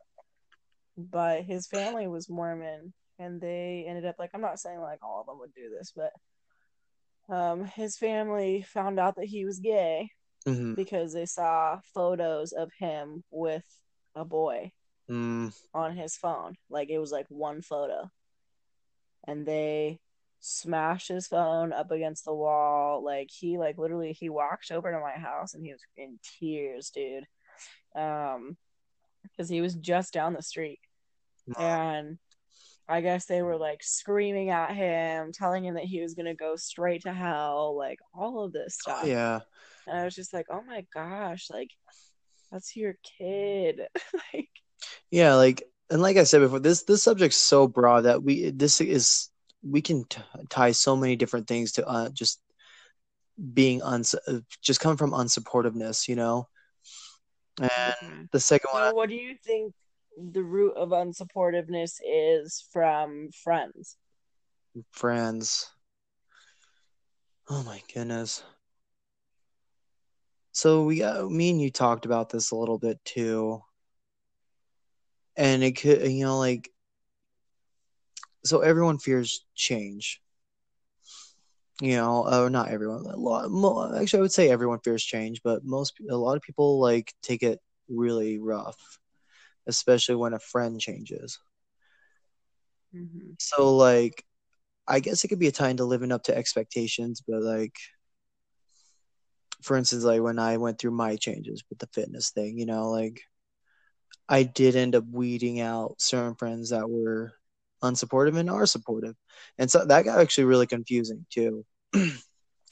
[0.97, 5.21] But his family was Mormon, and they ended up like I'm not saying like all
[5.21, 10.09] of them would do this, but um, his family found out that he was gay
[10.45, 10.75] Mm-hmm.
[10.75, 13.63] because they saw photos of him with
[14.17, 14.73] a boy
[15.13, 16.55] Mm, on his phone.
[16.71, 18.11] Like it was like one photo.
[19.27, 20.01] And they
[20.41, 23.05] smashed his phone up against the wall.
[23.05, 26.91] Like he like literally he walked over to my house and he was in tears,
[26.91, 27.25] dude.
[27.95, 28.57] Um
[29.23, 30.81] because he was just down the street.
[31.59, 32.19] And
[32.89, 36.57] I guess they were like screaming at him, telling him that he was gonna go
[36.57, 39.07] straight to hell, like all of this stuff.
[39.07, 39.41] yeah
[39.87, 41.71] And I was just like, oh my gosh, like
[42.51, 43.83] that's your kid.
[44.35, 44.49] like
[45.11, 48.81] Yeah, like and like I said before, this this subject's so broad that we this
[48.81, 49.29] is
[49.63, 52.41] we can t- tie so many different things to uh, just
[53.53, 56.49] being uns uh, just come from unsupportiveness, you know.
[57.59, 59.75] And the second one, So, what do you think
[60.17, 63.97] the root of unsupportiveness is from friends?
[64.91, 65.71] friends.
[67.49, 68.43] Oh my goodness.
[70.53, 73.63] So we got me and you talked about this a little bit too.
[75.37, 76.71] And it could, you know, like
[78.45, 80.21] so everyone fears change.
[81.81, 83.07] You know, or not everyone.
[83.07, 86.81] A lot, actually, I would say everyone fears change, but most, a lot of people
[86.81, 88.99] like take it really rough,
[89.67, 91.39] especially when a friend changes.
[92.95, 93.31] Mm-hmm.
[93.39, 94.25] So like
[94.87, 97.77] I guess it could be a time to living up to expectations, but like
[99.63, 102.91] for instance, like when I went through my changes with the fitness thing, you know,
[102.91, 103.23] like
[104.29, 107.35] I did end up weeding out certain friends that were
[107.83, 109.17] unsupportive and are supportive.
[109.59, 111.65] And so that got actually really confusing too.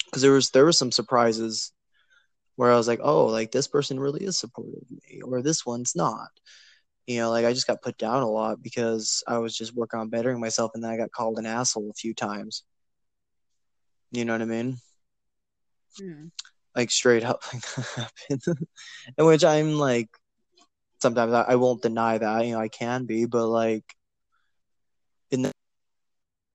[0.06, 1.70] Because there was there were some surprises
[2.56, 5.64] where I was like, oh, like this person really is supportive of me, or this
[5.64, 6.30] one's not.
[7.06, 10.00] You know, like I just got put down a lot because I was just working
[10.00, 12.64] on bettering myself, and then I got called an asshole a few times.
[14.10, 14.78] You know what I mean?
[15.98, 16.26] Hmm.
[16.74, 18.42] Like straight up, like happened.
[19.18, 20.08] in which I'm like,
[21.00, 22.46] sometimes I, I won't deny that.
[22.46, 23.84] You know, I can be, but like,
[25.30, 25.52] in the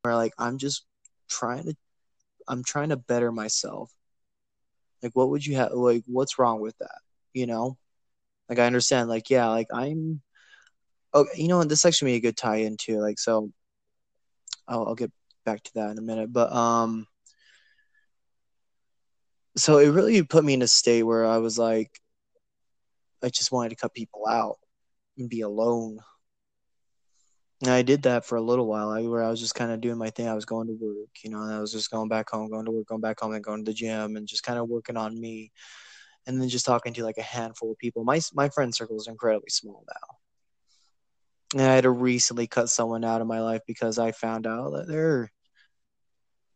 [0.02, 0.86] where like I'm just
[1.30, 1.76] trying to,
[2.48, 3.92] I'm trying to better myself.
[5.02, 5.72] Like, what would you have?
[5.74, 7.00] Like, what's wrong with that?
[7.34, 7.78] You know,
[8.50, 9.10] like I understand.
[9.10, 10.22] Like, yeah, like I'm.
[11.14, 11.70] Oh, you know, what?
[11.70, 13.00] this actually be a good tie in too.
[13.00, 13.52] like so.
[14.68, 15.12] I'll, I'll get
[15.46, 17.08] back to that in a minute, but um.
[19.58, 21.90] So it really put me in a state where I was like,
[23.24, 24.58] I just wanted to cut people out
[25.18, 26.00] and be alone.
[27.62, 29.82] And I did that for a little while, I, where I was just kind of
[29.82, 30.28] doing my thing.
[30.28, 32.66] I was going to work, you know, and I was just going back home, going
[32.66, 34.98] to work, going back home, and going to the gym, and just kind of working
[34.98, 35.52] on me,
[36.28, 38.04] and then just talking to like a handful of people.
[38.04, 43.06] My my friend circle is incredibly small now, and I had to recently cut someone
[43.06, 45.32] out of my life because I found out that they're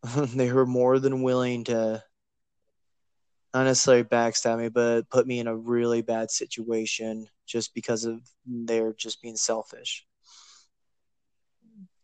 [0.34, 2.02] they were more than willing to
[3.54, 8.20] not necessarily backstab me, but put me in a really bad situation just because of
[8.46, 10.06] they're just being selfish.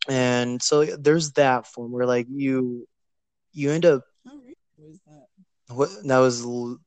[0.09, 2.87] And so there's that form where like you
[3.53, 5.75] you end up that?
[5.75, 6.79] what that was l-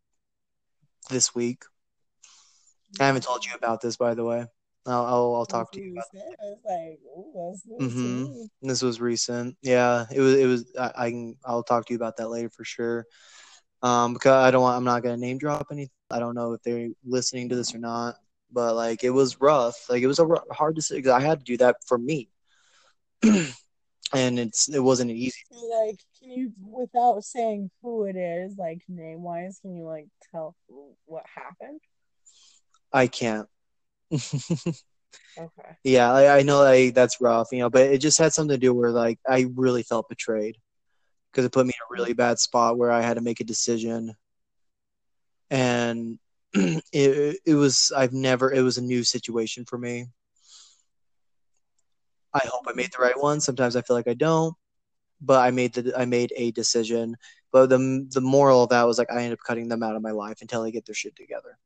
[1.09, 1.63] this week.
[2.99, 4.45] I haven't told you about this by the way.
[4.85, 6.05] I'll I'll, I'll talk to you about
[6.65, 8.49] like, ooh, that's news to Mhm.
[8.61, 9.57] this was recent.
[9.61, 12.49] Yeah, it was it was I, I can I'll talk to you about that later
[12.49, 13.05] for sure.
[13.81, 15.91] Um because I don't want I'm not gonna name drop anything.
[16.11, 18.15] I don't know if they're listening to this or not,
[18.51, 19.89] but like it was rough.
[19.89, 21.11] Like it was a ru- hard decision.
[21.11, 22.29] I had to do that for me.
[23.23, 29.21] and it's it wasn't easy Like, can you, without saying who it is, like name
[29.23, 30.55] wise, can you like tell
[31.05, 31.81] what happened?
[32.91, 33.47] I can't.
[35.37, 35.77] Okay.
[35.85, 38.59] yeah, I, I know like that's rough, you know, but it just had something to
[38.59, 40.57] do where like I really felt betrayed
[41.31, 43.45] because it put me in a really bad spot where I had to make a
[43.45, 44.15] decision,
[45.49, 46.19] and
[46.53, 50.07] it it was I've never it was a new situation for me.
[52.33, 53.41] I hope I made the right one.
[53.41, 54.53] Sometimes I feel like I don't,
[55.21, 57.15] but I made the I made a decision.
[57.51, 60.01] But the the moral of that was like I ended up cutting them out of
[60.01, 61.57] my life until they get their shit together.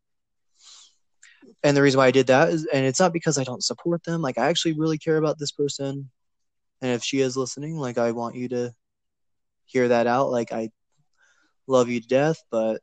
[1.63, 4.03] And the reason why I did that is, and it's not because I don't support
[4.03, 4.21] them.
[4.21, 6.09] Like I actually really care about this person,
[6.81, 8.73] and if she is listening, like I want you to
[9.73, 10.31] hear that out.
[10.31, 10.69] Like I
[11.67, 12.81] love you to death, but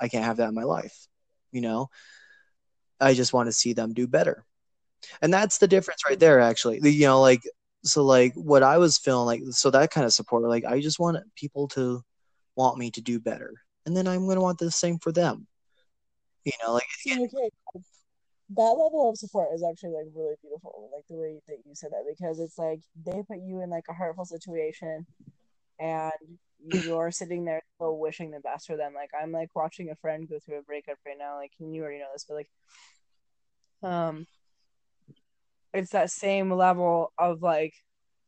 [0.00, 0.96] I can't have that in my life.
[1.52, 1.88] You know,
[3.00, 4.44] I just want to see them do better,
[5.20, 6.40] and that's the difference right there.
[6.40, 7.42] Actually, you know, like
[7.82, 10.42] so, like what I was feeling like, so that kind of support.
[10.44, 12.02] Like I just want people to
[12.54, 13.52] want me to do better,
[13.84, 15.46] and then I'm gonna want the same for them.
[16.44, 17.50] You know, like okay,
[18.50, 21.90] that level of support is actually like really beautiful, like the way that you said
[21.90, 25.06] that, because it's like they put you in like a hurtful situation,
[25.78, 26.12] and
[26.64, 28.92] you're sitting there still wishing the best for them.
[28.94, 31.36] Like I'm like watching a friend go through a breakup right now.
[31.36, 32.50] Like you already know this, but like,
[33.82, 34.26] um,
[35.72, 37.74] it's that same level of like,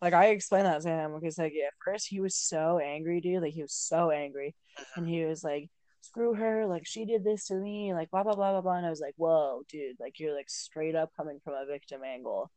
[0.02, 3.42] like I explained that to him because like at first he was so angry, dude.
[3.42, 4.54] Like he was so angry,
[4.96, 5.68] and he was like,
[6.02, 6.66] "Screw her!
[6.66, 7.94] Like she did this to me!
[7.94, 9.96] Like blah blah blah blah blah." And I was like, "Whoa, dude!
[9.98, 12.50] Like you're like straight up coming from a victim angle.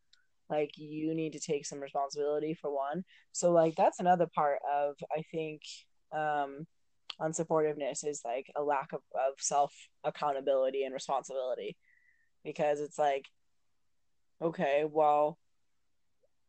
[0.52, 4.96] Like you need to take some responsibility for one." So like that's another part of
[5.16, 5.62] I think
[6.12, 6.68] um
[7.20, 11.78] unsupportiveness is like a lack of, of self accountability and responsibility.
[12.44, 13.26] Because it's like
[14.42, 15.38] okay well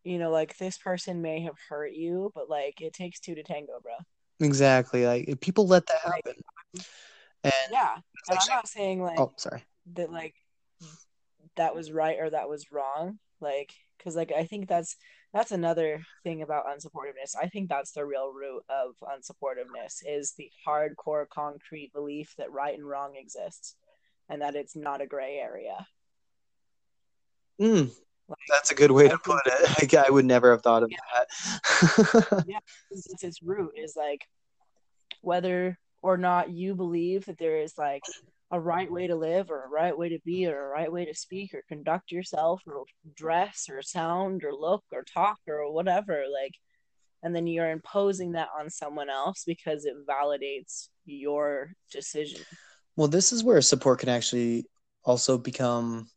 [0.03, 3.43] you know like this person may have hurt you but like it takes two to
[3.43, 3.93] tango bro
[4.41, 5.07] exactly.
[5.07, 6.35] Like if people let that happen,
[7.45, 7.95] and yeah.
[7.95, 9.62] and actually- i'm not saying like oh, sorry.
[9.95, 10.35] that like
[11.57, 13.19] that was right or that was wrong.
[13.41, 14.97] Like because like i think that's
[15.33, 20.51] that's another thing about unsupportiveness i think that's the real root of unsupportiveness is the
[20.67, 23.77] hardcore concrete belief that right and wrong exists
[24.29, 25.87] and that it's not a gray area
[27.61, 27.93] Mm,
[28.29, 29.95] like that's a good way to put it.
[29.95, 32.45] I, I would never have thought of that.
[32.49, 32.59] Yeah
[32.91, 34.27] it's its root is like
[35.21, 38.03] whether or not you believe that there is like
[38.53, 41.05] a right way to live or a right way to be or a right way
[41.05, 42.85] to speak or conduct yourself or
[43.17, 46.53] dress or sound or look or talk or whatever like
[47.25, 52.43] and then you're imposing that on someone else because it validates your decision
[52.97, 54.67] well, this is where support can actually
[55.05, 56.09] also become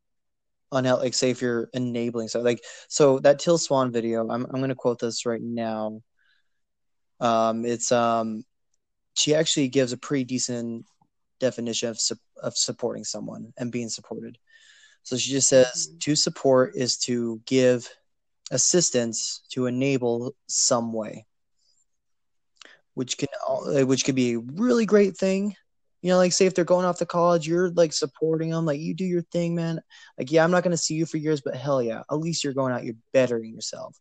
[0.72, 1.06] unhealthy.
[1.06, 4.28] Like, say if you're enabling so like so that Teal Swan video.
[4.30, 6.02] I'm I'm gonna quote this right now.
[7.20, 8.44] Um, it's um,
[9.14, 10.86] she actually gives a pretty decent
[11.40, 12.00] definition of
[12.42, 14.38] of supporting someone and being supported.
[15.04, 15.98] So she just says mm-hmm.
[16.00, 17.90] to support is to give
[18.52, 21.26] assistance to enable some way,
[22.94, 23.30] which can
[23.88, 25.56] which could be a really great thing
[26.06, 28.80] you know, like say if they're going off to college, you're like supporting them, like
[28.80, 29.82] you do your thing, man.
[30.20, 32.54] Like, yeah, I'm not gonna see you for years, but hell yeah, at least you're
[32.54, 34.00] going out, you're bettering yourself.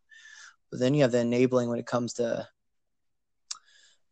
[0.70, 2.46] But then you have the enabling when it comes to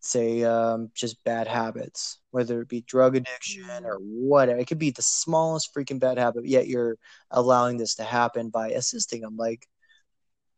[0.05, 4.59] say um, just bad habits, whether it be drug addiction or whatever.
[4.59, 6.97] It could be the smallest freaking bad habit, yet you're
[7.31, 9.37] allowing this to happen by assisting them.
[9.37, 9.67] Like,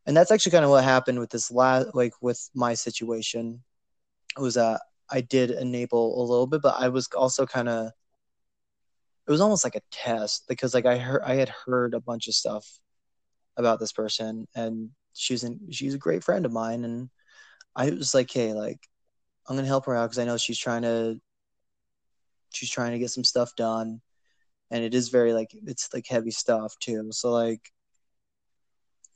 [0.06, 3.62] and that's actually kind of what happened with this last, like with my situation.
[4.36, 4.80] It was that
[5.10, 7.90] I did enable a little bit, but I was also kind of
[9.26, 12.28] it was almost like a test because like I heard I had heard a bunch
[12.28, 12.66] of stuff
[13.56, 17.08] about this person and she's an, she's a great friend of mine and
[17.76, 18.80] I was like, hey, like
[19.48, 21.20] I'm gonna help her out because I know she's trying to
[22.50, 24.00] she's trying to get some stuff done,
[24.70, 27.08] and it is very like it's like heavy stuff too.
[27.12, 27.72] So like,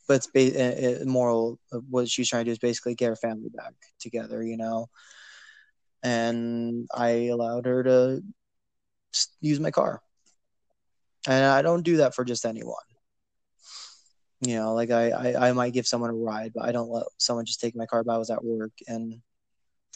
[0.06, 1.58] but it's ba- eh, eh, moral.
[1.90, 4.88] What she's trying to do is basically get her family back together, you know
[6.02, 8.22] and I allowed her to
[9.40, 10.00] use my car.
[11.26, 12.76] And I don't do that for just anyone.
[14.40, 17.06] You know, like I, I, I might give someone a ride, but I don't let
[17.18, 18.04] someone just take my car.
[18.04, 19.20] But I was at work and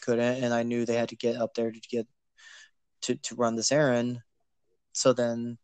[0.02, 2.06] couldn't, and I knew they had to get up there to get
[3.02, 4.20] to to run this errand.
[4.92, 5.58] So then,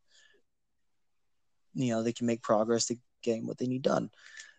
[1.75, 4.11] you know, they can make progress to getting what they need done.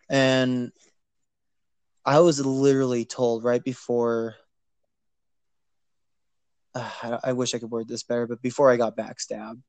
[0.08, 0.72] And
[2.04, 4.36] I was literally told right before
[6.74, 9.60] uh, I wish I could word this better, but before I got backstabbed,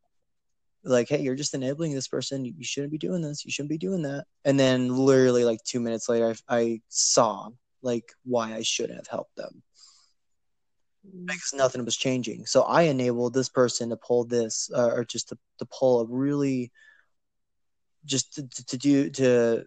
[0.83, 2.45] like, hey, you're just enabling this person.
[2.45, 3.45] You shouldn't be doing this.
[3.45, 4.25] You shouldn't be doing that.
[4.45, 7.49] And then literally like two minutes later, I, I saw
[7.83, 9.61] like why I shouldn't have helped them
[11.03, 12.45] because nothing was changing.
[12.45, 16.05] So I enabled this person to pull this, uh, or just to, to pull a
[16.05, 16.71] really,
[18.05, 19.65] just to, to, to do to.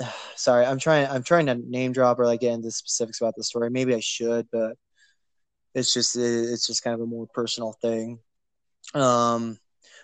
[0.36, 1.06] Sorry, I'm trying.
[1.08, 3.70] I'm trying to name drop or like get into specifics about the story.
[3.70, 4.74] Maybe I should, but
[5.74, 8.18] it's just it's just kind of a more personal thing.
[8.94, 9.58] Um,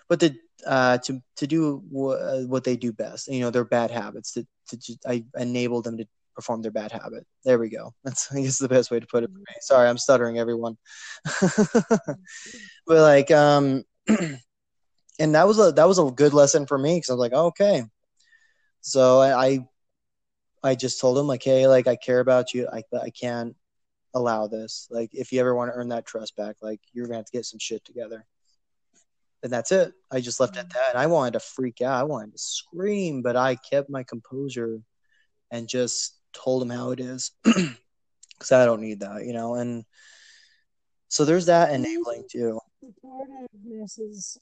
[0.07, 3.91] but the uh, to to do w- what they do best, you know, their bad
[3.91, 4.33] habits.
[4.33, 7.25] To, to I enable them to perform their bad habit.
[7.43, 7.93] There we go.
[8.03, 9.31] That's I guess the best way to put it.
[9.61, 10.77] Sorry, I'm stuttering, everyone.
[11.41, 12.17] but
[12.87, 17.13] like, um, and that was a that was a good lesson for me because I
[17.13, 17.83] was like, oh, okay.
[18.81, 19.67] So I, I
[20.63, 22.67] I just told him like, hey, like I care about you.
[22.71, 23.55] I I can't
[24.13, 24.87] allow this.
[24.89, 27.37] Like, if you ever want to earn that trust back, like you're gonna have to
[27.37, 28.25] get some shit together.
[29.43, 29.93] And that's it.
[30.09, 30.89] I just left it at that.
[30.91, 31.99] And I wanted to freak out.
[31.99, 34.79] I wanted to scream, but I kept my composure
[35.51, 37.31] and just told him how it is.
[38.37, 39.55] Because I don't need that, you know.
[39.55, 39.85] And
[41.07, 42.59] so there's that enabling too.
[42.83, 44.37] Supportiveness is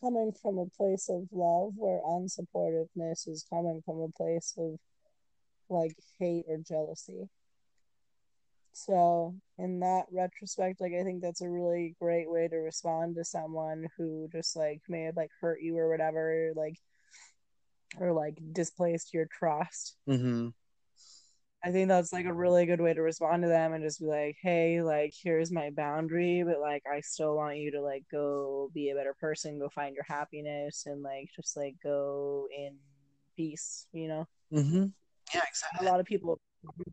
[0.00, 4.78] coming from a place of love, where unsupportiveness is coming from a place of
[5.70, 7.28] like hate or jealousy.
[8.72, 13.24] So, in that retrospect, like I think that's a really great way to respond to
[13.24, 16.76] someone who just like may have like hurt you or whatever, like
[17.98, 19.96] or like displaced your trust.
[20.08, 20.48] Mm-hmm.
[21.64, 24.06] I think that's like a really good way to respond to them and just be
[24.06, 28.70] like, hey, like here's my boundary, but like I still want you to like go
[28.72, 32.76] be a better person, go find your happiness, and like just like go in
[33.36, 34.28] peace, you know.
[34.52, 34.86] Mm-hmm.
[35.34, 35.86] Yeah, exactly.
[35.86, 36.40] A lot of people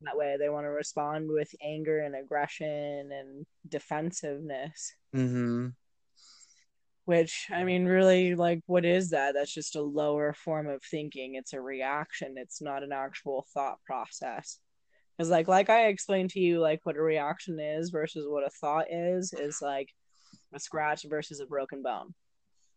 [0.02, 0.36] that way.
[0.40, 4.94] They want to respond with anger and aggression and defensiveness.
[5.16, 5.68] Mm-hmm.
[7.06, 9.36] Which I mean, really, like, what is that?
[9.36, 11.36] That's just a lower form of thinking.
[11.36, 12.36] It's a reaction.
[12.38, 14.60] It's not an actual thought process.
[15.16, 18.50] Because, like, like I explained to you, like what a reaction is versus what a
[18.50, 19.90] thought is, is like
[20.54, 22.14] a scratch versus a broken bone.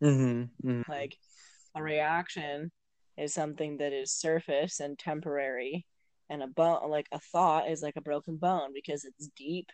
[0.03, 0.69] Mm-hmm.
[0.69, 0.91] Mm-hmm.
[0.91, 1.17] Like
[1.75, 2.71] a reaction
[3.17, 5.87] is something that is surface and temporary
[6.31, 9.71] and a bone like a thought is like a broken bone because it's deep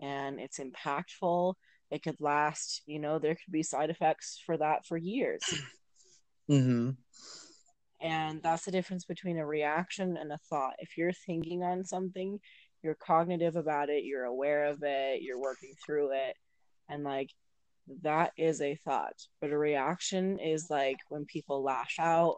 [0.00, 1.54] and it's impactful
[1.90, 5.42] it could last you know there could be side effects for that for years.
[6.48, 6.90] Mm-hmm.
[8.00, 10.74] and that's the difference between a reaction and a thought.
[10.78, 12.38] If you're thinking on something
[12.84, 16.36] you're cognitive about it you're aware of it you're working through it
[16.88, 17.30] and like
[18.02, 19.16] that is a thought.
[19.40, 22.36] But a reaction is like when people lash out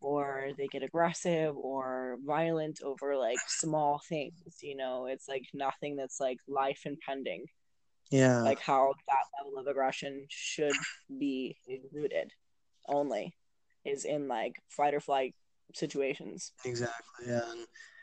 [0.00, 5.04] or they get aggressive or violent over like small things you know?
[5.04, 7.44] It's like nothing that's like life impending
[8.10, 10.76] yeah like how that level of aggression should
[11.18, 12.32] be exuded
[12.88, 13.34] only
[13.84, 15.34] is in like fight or flight
[15.74, 16.52] situations.
[16.64, 17.26] Exactly.
[17.26, 17.40] Yeah.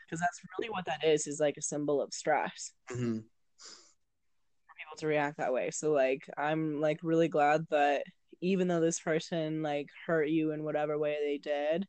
[0.06, 2.72] Because that's really what that is, is like a symbol of stress.
[2.90, 3.18] Mm-hmm.
[3.18, 5.70] For people to react that way.
[5.70, 8.04] So like I'm like really glad that
[8.40, 11.86] even though this person like hurt you in whatever way they did,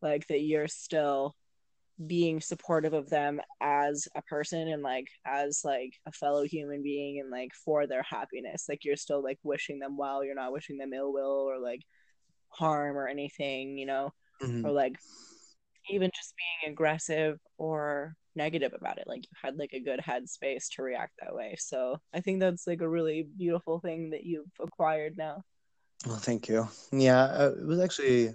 [0.00, 1.34] like that you're still
[2.06, 7.20] being supportive of them as a person and like as like a fellow human being
[7.20, 10.78] and like for their happiness like you're still like wishing them well you're not wishing
[10.78, 11.80] them ill will or like
[12.48, 14.10] harm or anything you know
[14.42, 14.64] Mhm.
[14.64, 14.96] or like
[15.88, 20.68] even just being aggressive or negative about it like you had like a good headspace
[20.74, 24.50] to react that way so i think that's like a really beautiful thing that you've
[24.60, 25.42] acquired now
[26.06, 26.66] Well, thank you.
[26.90, 28.34] Yeah, uh, it was actually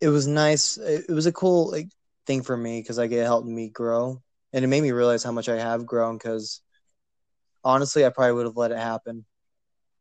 [0.00, 0.76] it was nice.
[0.78, 1.88] It was a cool like
[2.26, 5.32] thing for me because like it helped me grow, and it made me realize how
[5.32, 6.16] much I have grown.
[6.18, 6.60] Because
[7.64, 9.24] honestly, I probably would have let it happen,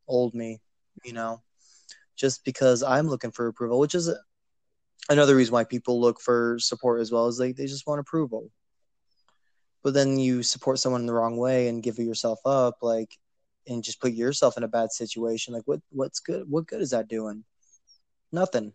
[0.07, 0.59] old me,
[1.03, 1.41] you know,
[2.15, 4.09] just because I'm looking for approval, which is
[5.09, 7.28] another reason why people look for support as well.
[7.28, 8.49] Is like they just want approval.
[9.84, 13.17] But then you support someone in the wrong way and give yourself up, like
[13.67, 16.91] and just put yourself in a bad situation like what what's good what good is
[16.91, 17.43] that doing
[18.32, 18.74] nothing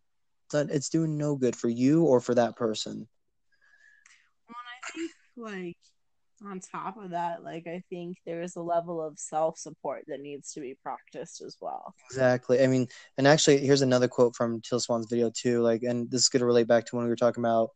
[0.53, 3.09] it's doing no good for you or for that person
[4.49, 4.76] Well, and I think
[5.37, 5.77] like
[6.45, 10.53] on top of that, like I think there's a level of self support that needs
[10.53, 11.95] to be practiced as well.
[12.11, 16.11] exactly i mean and actually here's another quote from Teal Swan's video too like and
[16.11, 17.71] this is going to relate back to when we were talking about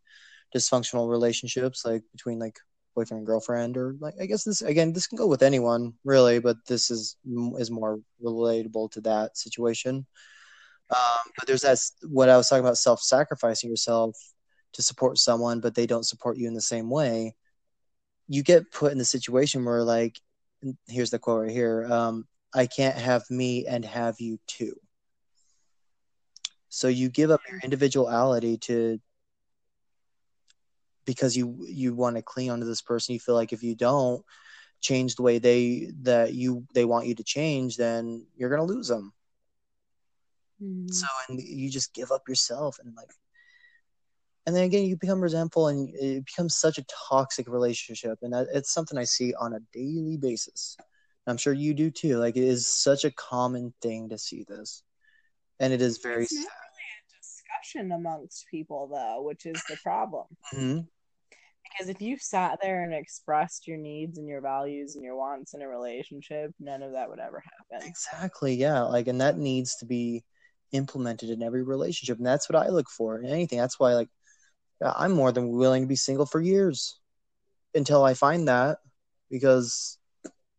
[0.55, 2.57] dysfunctional relationships like between like
[2.95, 6.39] boyfriend and girlfriend or like i guess this again this can go with anyone really
[6.39, 7.15] but this is
[7.57, 10.05] is more relatable to that situation
[10.89, 14.15] um, but there's that what i was talking about self-sacrificing yourself
[14.73, 17.35] to support someone but they don't support you in the same way
[18.27, 20.19] you get put in the situation where like
[20.87, 24.75] here's the quote right here um, i can't have me and have you too.
[26.69, 28.99] So you give up your individuality to
[31.05, 34.23] because you you want to cling onto this person you feel like if you don't
[34.79, 38.87] change the way they that you they want you to change then you're gonna lose
[38.87, 39.11] them
[40.91, 43.09] so and you just give up yourself and like
[44.45, 48.73] and then again you become resentful and it becomes such a toxic relationship and it's
[48.73, 50.77] something i see on a daily basis
[51.27, 54.83] i'm sure you do too like it is such a common thing to see this
[55.59, 59.77] and it is very it's not really a discussion amongst people though, which is the
[59.83, 60.25] problem.
[60.53, 60.87] Mhm.
[61.63, 65.53] Because if you sat there and expressed your needs and your values and your wants
[65.53, 67.87] in a relationship, none of that would ever happen.
[67.87, 68.55] Exactly.
[68.55, 68.81] Yeah.
[68.81, 70.23] Like, and that needs to be
[70.71, 72.17] implemented in every relationship.
[72.17, 73.59] And that's what I look for in anything.
[73.59, 74.09] That's why, like,
[74.83, 76.99] I'm more than willing to be single for years
[77.75, 78.79] until I find that
[79.29, 79.97] because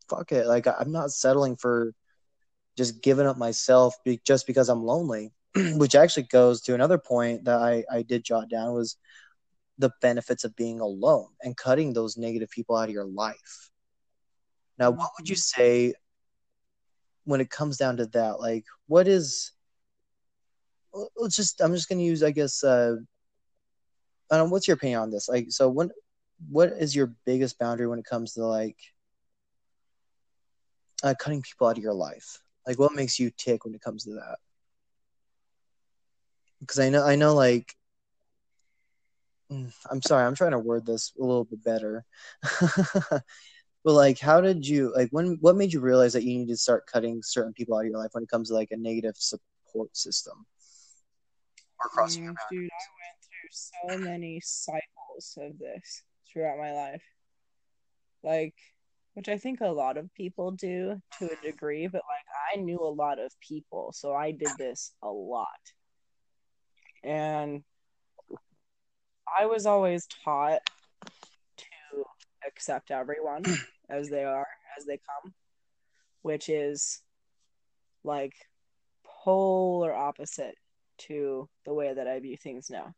[0.09, 0.47] fuck it.
[0.47, 1.93] Like, I'm not settling for
[2.77, 7.45] just giving up myself be- just because I'm lonely, which actually goes to another point
[7.45, 8.97] that I, I did jot down was
[9.77, 13.71] the benefits of being alone and cutting those negative people out of your life.
[14.77, 15.93] Now, what would you say
[17.25, 18.39] when it comes down to that?
[18.39, 19.51] Like, what is?
[21.17, 21.61] Let's just.
[21.61, 22.63] I'm just going to use, I guess.
[22.63, 22.97] Uh,
[24.31, 25.29] I What's your opinion on this?
[25.29, 25.91] Like, so when,
[26.49, 28.77] what is your biggest boundary when it comes to like
[31.03, 32.39] uh, cutting people out of your life?
[32.65, 34.37] Like, what makes you tick when it comes to that?
[36.59, 37.75] Because I know, I know, like.
[39.51, 42.05] mm, I'm sorry, I'm trying to word this a little bit better.
[43.09, 43.23] but
[43.93, 46.85] like how did you like when what made you realize that you need to start
[46.87, 49.95] cutting certain people out of your life when it comes to like a negative support
[49.95, 50.45] system
[51.55, 52.49] or crossing your Mm, boundaries?
[52.49, 53.02] Dude, I went through
[53.53, 57.03] so many cycles of this throughout my life.
[58.23, 58.55] Like,
[59.13, 62.79] which I think a lot of people do to a degree, but like I knew
[62.79, 65.47] a lot of people, so I did this a lot.
[67.03, 67.63] And
[69.39, 70.61] I was always taught
[71.57, 72.03] to
[72.47, 73.43] accept everyone
[73.89, 74.47] as they are,
[74.77, 75.33] as they come,
[76.21, 77.01] which is
[78.03, 78.33] like
[79.03, 80.55] polar opposite
[80.97, 82.93] to the way that I view things now.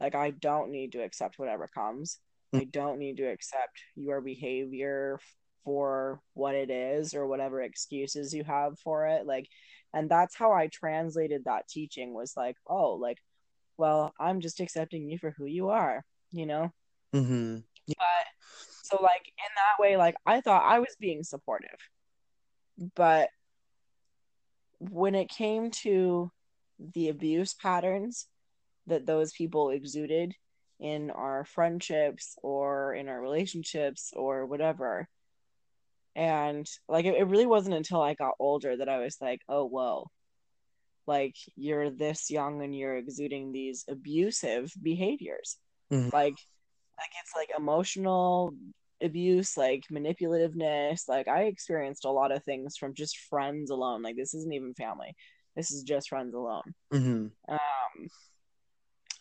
[0.00, 2.18] Like, I don't need to accept whatever comes.
[2.54, 5.20] I don't need to accept your behavior
[5.64, 9.26] for what it is or whatever excuses you have for it.
[9.26, 9.48] Like,
[9.92, 13.18] and that's how I translated that teaching was like, oh, like,
[13.76, 16.72] well, I'm just accepting you for who you are, you know?
[17.14, 17.58] Mm-hmm.
[17.86, 18.26] But
[18.82, 21.78] so, like, in that way, like, I thought I was being supportive.
[22.94, 23.28] But
[24.78, 26.30] when it came to
[26.78, 28.26] the abuse patterns
[28.88, 30.34] that those people exuded
[30.80, 35.08] in our friendships or in our relationships or whatever,
[36.16, 39.64] and like, it, it really wasn't until I got older that I was like, oh,
[39.66, 40.08] whoa.
[41.06, 45.56] like you're this young and you're exuding these abusive behaviors.
[45.92, 46.12] Mhm.
[46.12, 46.36] like
[46.98, 48.54] like it's like emotional
[49.02, 51.08] abuse like manipulativeness.
[51.08, 54.02] Like i experienced a lot of things from just friends alone.
[54.02, 55.14] Like this isn't even family.
[55.56, 56.74] This is just friends alone.
[56.92, 58.08] Hmm um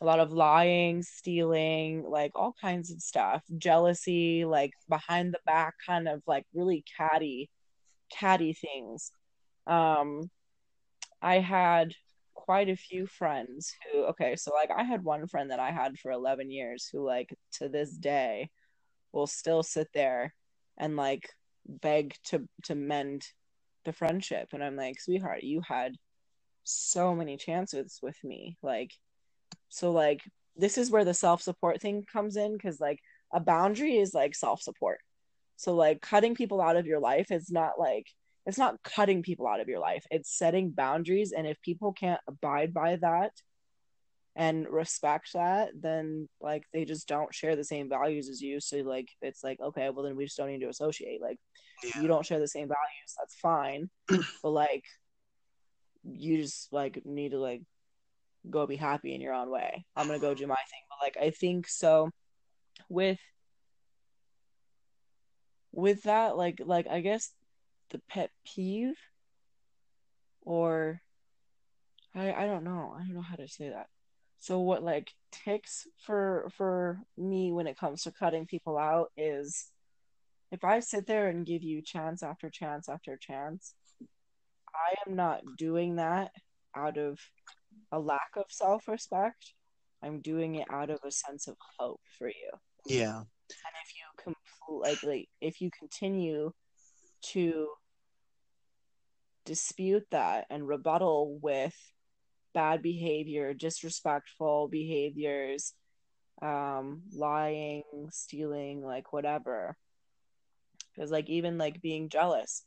[0.01, 5.73] a lot of lying stealing like all kinds of stuff jealousy like behind the back
[5.85, 7.49] kind of like really catty
[8.11, 9.11] catty things.
[9.65, 10.29] Um
[11.21, 11.93] i had
[12.35, 15.97] quite a few friends who okay so like i had one friend that i had
[15.97, 18.49] for 11 years who like to this day
[19.11, 20.33] will still sit there
[20.77, 21.27] and like
[21.67, 23.23] beg to to mend
[23.83, 24.49] the friendship.
[24.53, 25.95] And i'm like sweetheart you had
[26.67, 28.57] so many chances with me.
[28.61, 28.91] Like
[29.69, 30.21] so like
[30.55, 32.99] this is where the self-support thing comes in because like
[33.33, 34.99] a boundary is like self-support.
[35.55, 38.07] So like cutting people out of your life is not like
[38.45, 40.05] it's not cutting people out of your life.
[40.09, 43.31] It's setting boundaries and if people can't abide by that
[44.35, 48.59] and respect that then like they just don't share the same values as you.
[48.59, 51.21] So like it's like okay well then we just don't need to associate.
[51.21, 51.37] Like
[51.83, 52.01] Yeah.
[52.01, 53.89] you don't share the same values that's fine.
[54.43, 54.83] But like
[56.03, 57.61] you just like need to like
[58.51, 59.85] go be happy in your own way.
[59.95, 60.81] I'm gonna go do my thing.
[60.89, 62.09] But like i think so
[62.89, 63.19] with
[65.71, 67.31] with that like like i guess
[67.91, 68.95] the pet peeve
[70.41, 71.01] or
[72.15, 72.93] i i don't know.
[72.95, 73.87] I don't know how to say that.
[74.39, 79.71] So what like ticks for for me when it comes to cutting people out is
[80.51, 83.73] if i sit there and give you chance after chance after chance
[84.73, 86.31] i am not doing that
[86.75, 87.19] out of
[87.91, 89.53] a lack of self-respect
[90.03, 92.51] i'm doing it out of a sense of hope for you.
[92.85, 93.17] Yeah.
[93.17, 96.51] and if you com- like, like if you continue
[97.21, 97.67] to
[99.45, 101.75] dispute that and rebuttal with
[102.53, 105.73] bad behavior disrespectful behaviors
[106.41, 109.75] um lying stealing like whatever.
[110.93, 112.63] Because like even like being jealous.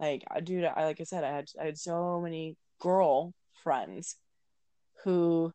[0.00, 3.32] Like I dude I like I said I had I had so many girl
[3.62, 4.16] friends
[5.06, 5.52] who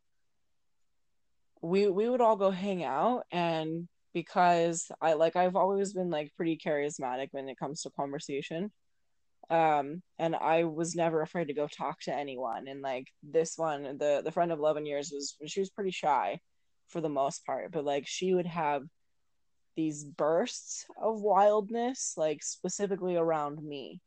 [1.61, 3.25] we we would all go hang out.
[3.31, 8.71] And because I like I've always been like pretty charismatic when it comes to conversation.
[9.49, 12.67] Um and I was never afraid to go talk to anyone.
[12.67, 16.39] And like this one the the friend of 11 years was she was pretty shy
[16.87, 17.71] for the most part.
[17.71, 18.83] But like she would have
[19.75, 23.99] these bursts of wildness like specifically around me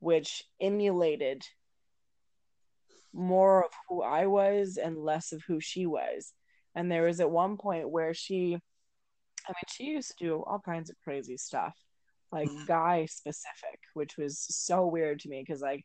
[0.00, 1.42] which emulated
[3.12, 6.32] more of who I was and less of who she was.
[6.74, 8.56] And there was at one point where she,
[9.46, 11.76] I mean, she used to do all kinds of crazy stuff,
[12.30, 15.84] like guy specific, which was so weird to me because like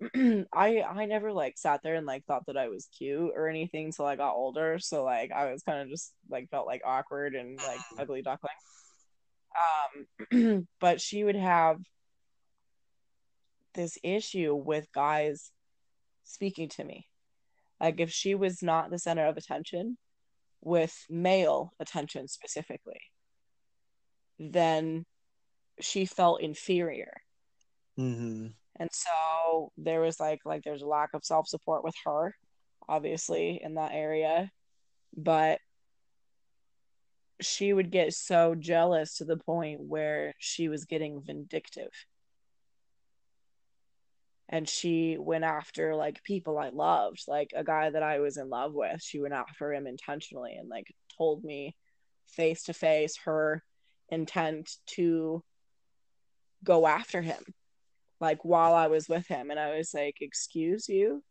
[0.52, 3.86] I I never like sat there and like thought that I was cute or anything
[3.86, 4.78] until I got older.
[4.78, 8.52] So like I was kind of just like felt like awkward and like ugly duckling.
[10.32, 11.78] Um, but she would have
[13.74, 15.50] this issue with guys
[16.28, 17.06] speaking to me.
[17.80, 19.96] Like if she was not the center of attention,
[20.60, 23.00] with male attention specifically,
[24.38, 25.04] then
[25.80, 27.12] she felt inferior.
[27.96, 28.48] hmm
[28.78, 32.34] And so there was like like there's a lack of self support with her,
[32.88, 34.50] obviously, in that area.
[35.16, 35.60] But
[37.40, 41.90] she would get so jealous to the point where she was getting vindictive.
[44.48, 48.48] And she went after like people I loved, like a guy that I was in
[48.48, 49.02] love with.
[49.02, 50.86] She went after him intentionally and like
[51.16, 51.76] told me
[52.28, 53.62] face to face her
[54.08, 55.42] intent to
[56.64, 57.42] go after him
[58.20, 59.50] like while I was with him.
[59.50, 61.22] And I was like, Excuse you?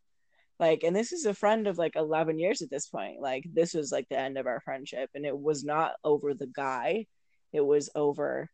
[0.59, 3.21] Like, and this is a friend of like 11 years at this point.
[3.21, 5.09] Like, this was like the end of our friendship.
[5.13, 7.05] And it was not over the guy,
[7.53, 8.49] it was over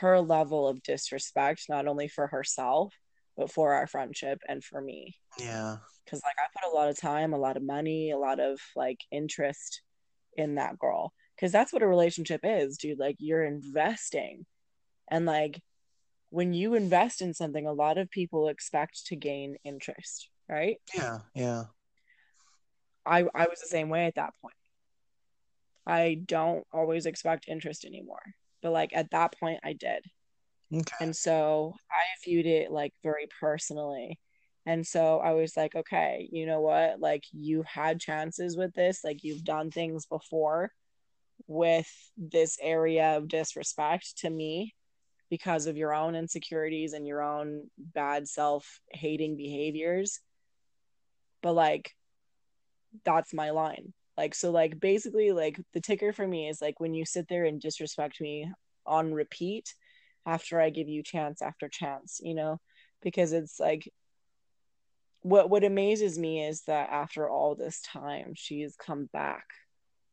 [0.00, 2.94] her level of disrespect, not only for herself,
[3.36, 5.16] but for our friendship and for me.
[5.38, 5.76] Yeah.
[6.08, 8.60] Cause like I put a lot of time, a lot of money, a lot of
[8.76, 9.82] like interest
[10.36, 11.12] in that girl.
[11.40, 12.98] Cause that's what a relationship is, dude.
[12.98, 14.46] Like, you're investing.
[15.10, 15.60] And like,
[16.30, 20.78] when you invest in something, a lot of people expect to gain interest, right?
[20.94, 21.18] Yeah.
[21.34, 21.64] Yeah.
[23.06, 24.54] I I was the same way at that point.
[25.86, 28.22] I don't always expect interest anymore,
[28.62, 30.04] but like at that point, I did,
[30.74, 30.96] Okay.
[31.00, 34.18] and so I viewed it like very personally.
[34.66, 37.00] And so I was like, okay, you know what?
[37.00, 40.70] Like you've had chances with this, like you've done things before
[41.46, 44.74] with this area of disrespect to me
[45.30, 50.20] because of your own insecurities and your own bad self hating behaviors.
[51.42, 51.94] but like
[53.04, 53.92] that's my line.
[54.16, 57.44] Like so like basically like the ticker for me is like when you sit there
[57.44, 58.50] and disrespect me
[58.86, 59.74] on repeat
[60.26, 62.60] after I give you chance after chance, you know?
[63.02, 63.90] Because it's like
[65.20, 69.44] what what amazes me is that after all this time she's come back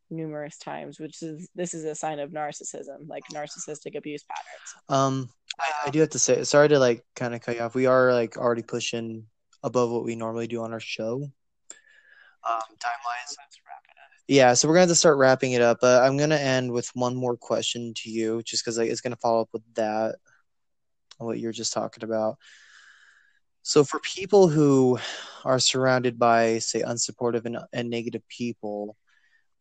[0.09, 4.89] numerous times, which is this is a sign of narcissism, like narcissistic abuse patterns.
[4.89, 7.75] Um I, I do have to say sorry to like kind of cut you off.
[7.75, 9.25] We are like already pushing
[9.63, 11.15] above what we normally do on our show.
[12.47, 13.35] Um timelines.
[14.27, 15.79] Yeah, so we're gonna have to start wrapping it up.
[15.81, 19.15] But I'm gonna end with one more question to you, just because like, it's gonna
[19.17, 20.15] follow up with that,
[21.17, 22.37] what you're just talking about.
[23.63, 24.97] So for people who
[25.45, 28.97] are surrounded by, say, unsupportive and, and negative people,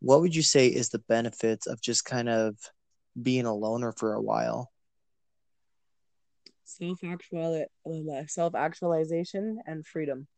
[0.00, 2.56] what would you say is the benefits of just kind of
[3.20, 4.70] being a loner for a while?
[6.64, 10.28] Self actual uh, self actualization and freedom.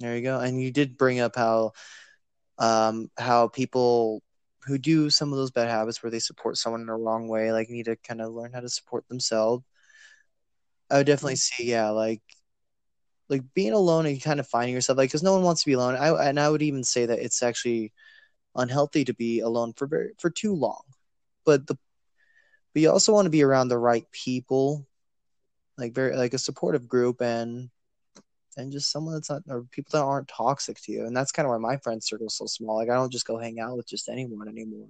[0.00, 0.40] There you go.
[0.40, 1.72] And you did bring up how
[2.60, 4.22] um, how people
[4.66, 7.52] who do some of those bad habits where they support someone in the wrong way
[7.52, 9.64] like need to kind of learn how to support themselves.
[10.90, 12.22] I would definitely see, yeah like
[13.28, 15.74] like being alone and kind of finding yourself like because no one wants to be
[15.74, 15.94] alone.
[15.94, 17.92] I, and i would even say that it's actually
[18.56, 20.82] unhealthy to be alone for very for too long.
[21.44, 21.76] But the
[22.74, 24.86] but you also want to be around the right people
[25.78, 27.70] like very like a supportive group and
[28.56, 31.06] and just someone that's not or people that aren't toxic to you.
[31.06, 32.76] And that's kind of why my friend circle is so small.
[32.76, 34.88] Like I don't just go hang out with just anyone anymore.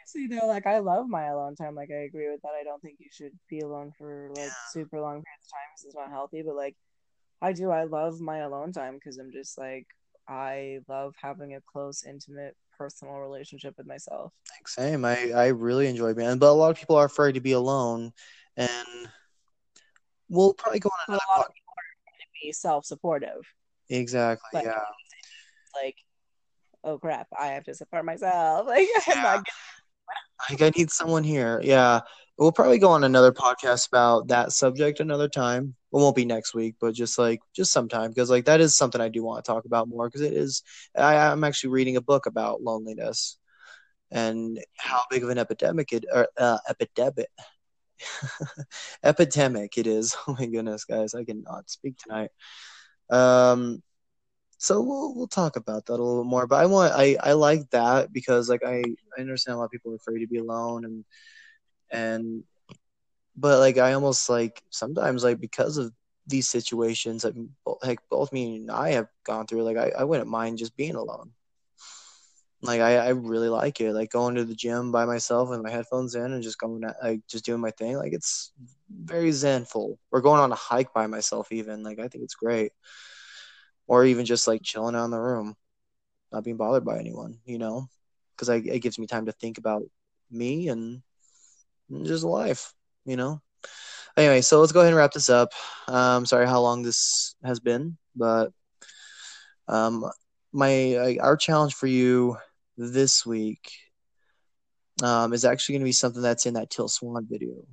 [0.00, 1.74] Honestly though, like I love my alone time.
[1.74, 2.52] Like I agree with that.
[2.58, 5.84] I don't think you should be alone for like super long periods of time because
[5.86, 6.42] it's not healthy.
[6.42, 6.76] But like
[7.40, 9.86] I do, I love my alone time because I'm just like
[10.28, 14.32] I love having a close, intimate, personal relationship with myself.
[14.66, 15.04] Same.
[15.04, 18.12] I I really enjoy being, but a lot of people are afraid to be alone,
[18.56, 19.08] and
[20.28, 21.22] we'll probably go on another.
[21.38, 21.61] podcast
[22.42, 23.46] be self-supportive.
[23.88, 24.48] Exactly.
[24.52, 24.80] But, yeah.
[25.74, 25.96] Like,
[26.84, 28.66] oh crap, I have to support myself.
[28.72, 29.22] Like, yeah.
[29.22, 29.44] not...
[30.50, 31.60] like I need someone here.
[31.62, 32.00] Yeah.
[32.38, 35.74] We'll probably go on another podcast about that subject another time.
[35.92, 39.00] It won't be next week, but just like just sometime because like that is something
[39.00, 40.62] I do want to talk about more because it is.
[40.96, 43.36] I, I'm actually reading a book about loneliness
[44.10, 47.28] and how big of an epidemic it or uh, epidemic
[49.04, 50.16] epidemic it is.
[50.28, 52.30] Oh my goodness, guys, I cannot speak tonight.
[53.10, 53.82] Um,
[54.58, 56.46] so we'll we'll talk about that a little more.
[56.46, 58.82] But I want I I like that because like I
[59.18, 61.04] I understand a lot of people are afraid to be alone and
[61.90, 62.44] and
[63.36, 65.92] but like I almost like sometimes like because of
[66.26, 67.34] these situations that
[67.82, 70.94] like both me and I have gone through, like I, I wouldn't mind just being
[70.94, 71.32] alone.
[72.62, 73.92] Like I, I really like it.
[73.92, 76.96] Like going to the gym by myself with my headphones in and just going at,
[77.02, 77.96] like just doing my thing.
[77.96, 78.52] Like it's
[78.88, 79.98] very zenful.
[80.12, 81.82] Or going on a hike by myself even.
[81.82, 82.72] Like I think it's great.
[83.88, 85.56] Or even just like chilling out in the room,
[86.30, 87.88] not being bothered by anyone, you know?
[88.36, 89.82] Because it gives me time to think about
[90.30, 91.02] me and
[92.04, 92.72] just life,
[93.04, 93.42] you know?
[94.16, 95.52] Anyway, so let's go ahead and wrap this up.
[95.88, 98.52] Um, sorry how long this has been, but
[99.68, 100.08] um,
[100.52, 102.36] my our challenge for you
[102.76, 103.70] this week
[105.02, 107.66] um, is actually going to be something that's in that Teal Swan video.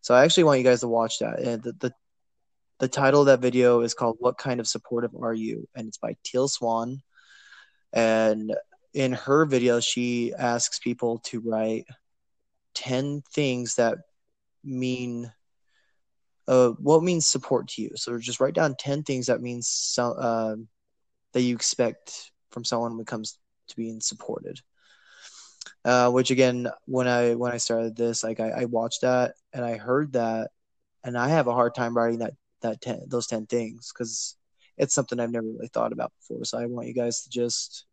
[0.00, 1.40] So I actually want you guys to watch that.
[1.40, 1.92] And the, the
[2.78, 5.98] the title of that video is called "What Kind of Supportive Are You?" and it's
[5.98, 7.02] by Teal Swan.
[7.92, 8.54] And
[8.92, 11.86] in her video, she asks people to write
[12.74, 13.98] ten things that
[14.62, 15.32] mean
[16.46, 17.90] uh, what means support to you.
[17.94, 20.56] So just write down ten things that means so, uh,
[21.32, 23.38] that you expect from someone when it comes
[23.74, 24.60] being supported.
[25.84, 29.64] Uh, which again, when I when I started this, like I, I watched that and
[29.64, 30.50] I heard that,
[31.04, 34.36] and I have a hard time writing that that ten, those ten things because
[34.76, 36.44] it's something I've never really thought about before.
[36.44, 37.86] So I want you guys to just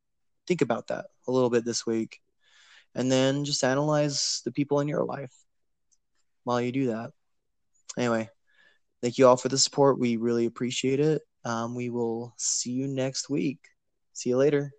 [0.47, 2.19] think about that a little bit this week,
[2.95, 5.33] and then just analyze the people in your life
[6.43, 7.11] while you do that.
[7.97, 8.29] Anyway,
[9.01, 9.99] thank you all for the support.
[9.99, 11.21] We really appreciate it.
[11.45, 13.59] Um, we will see you next week.
[14.13, 14.71] See you later.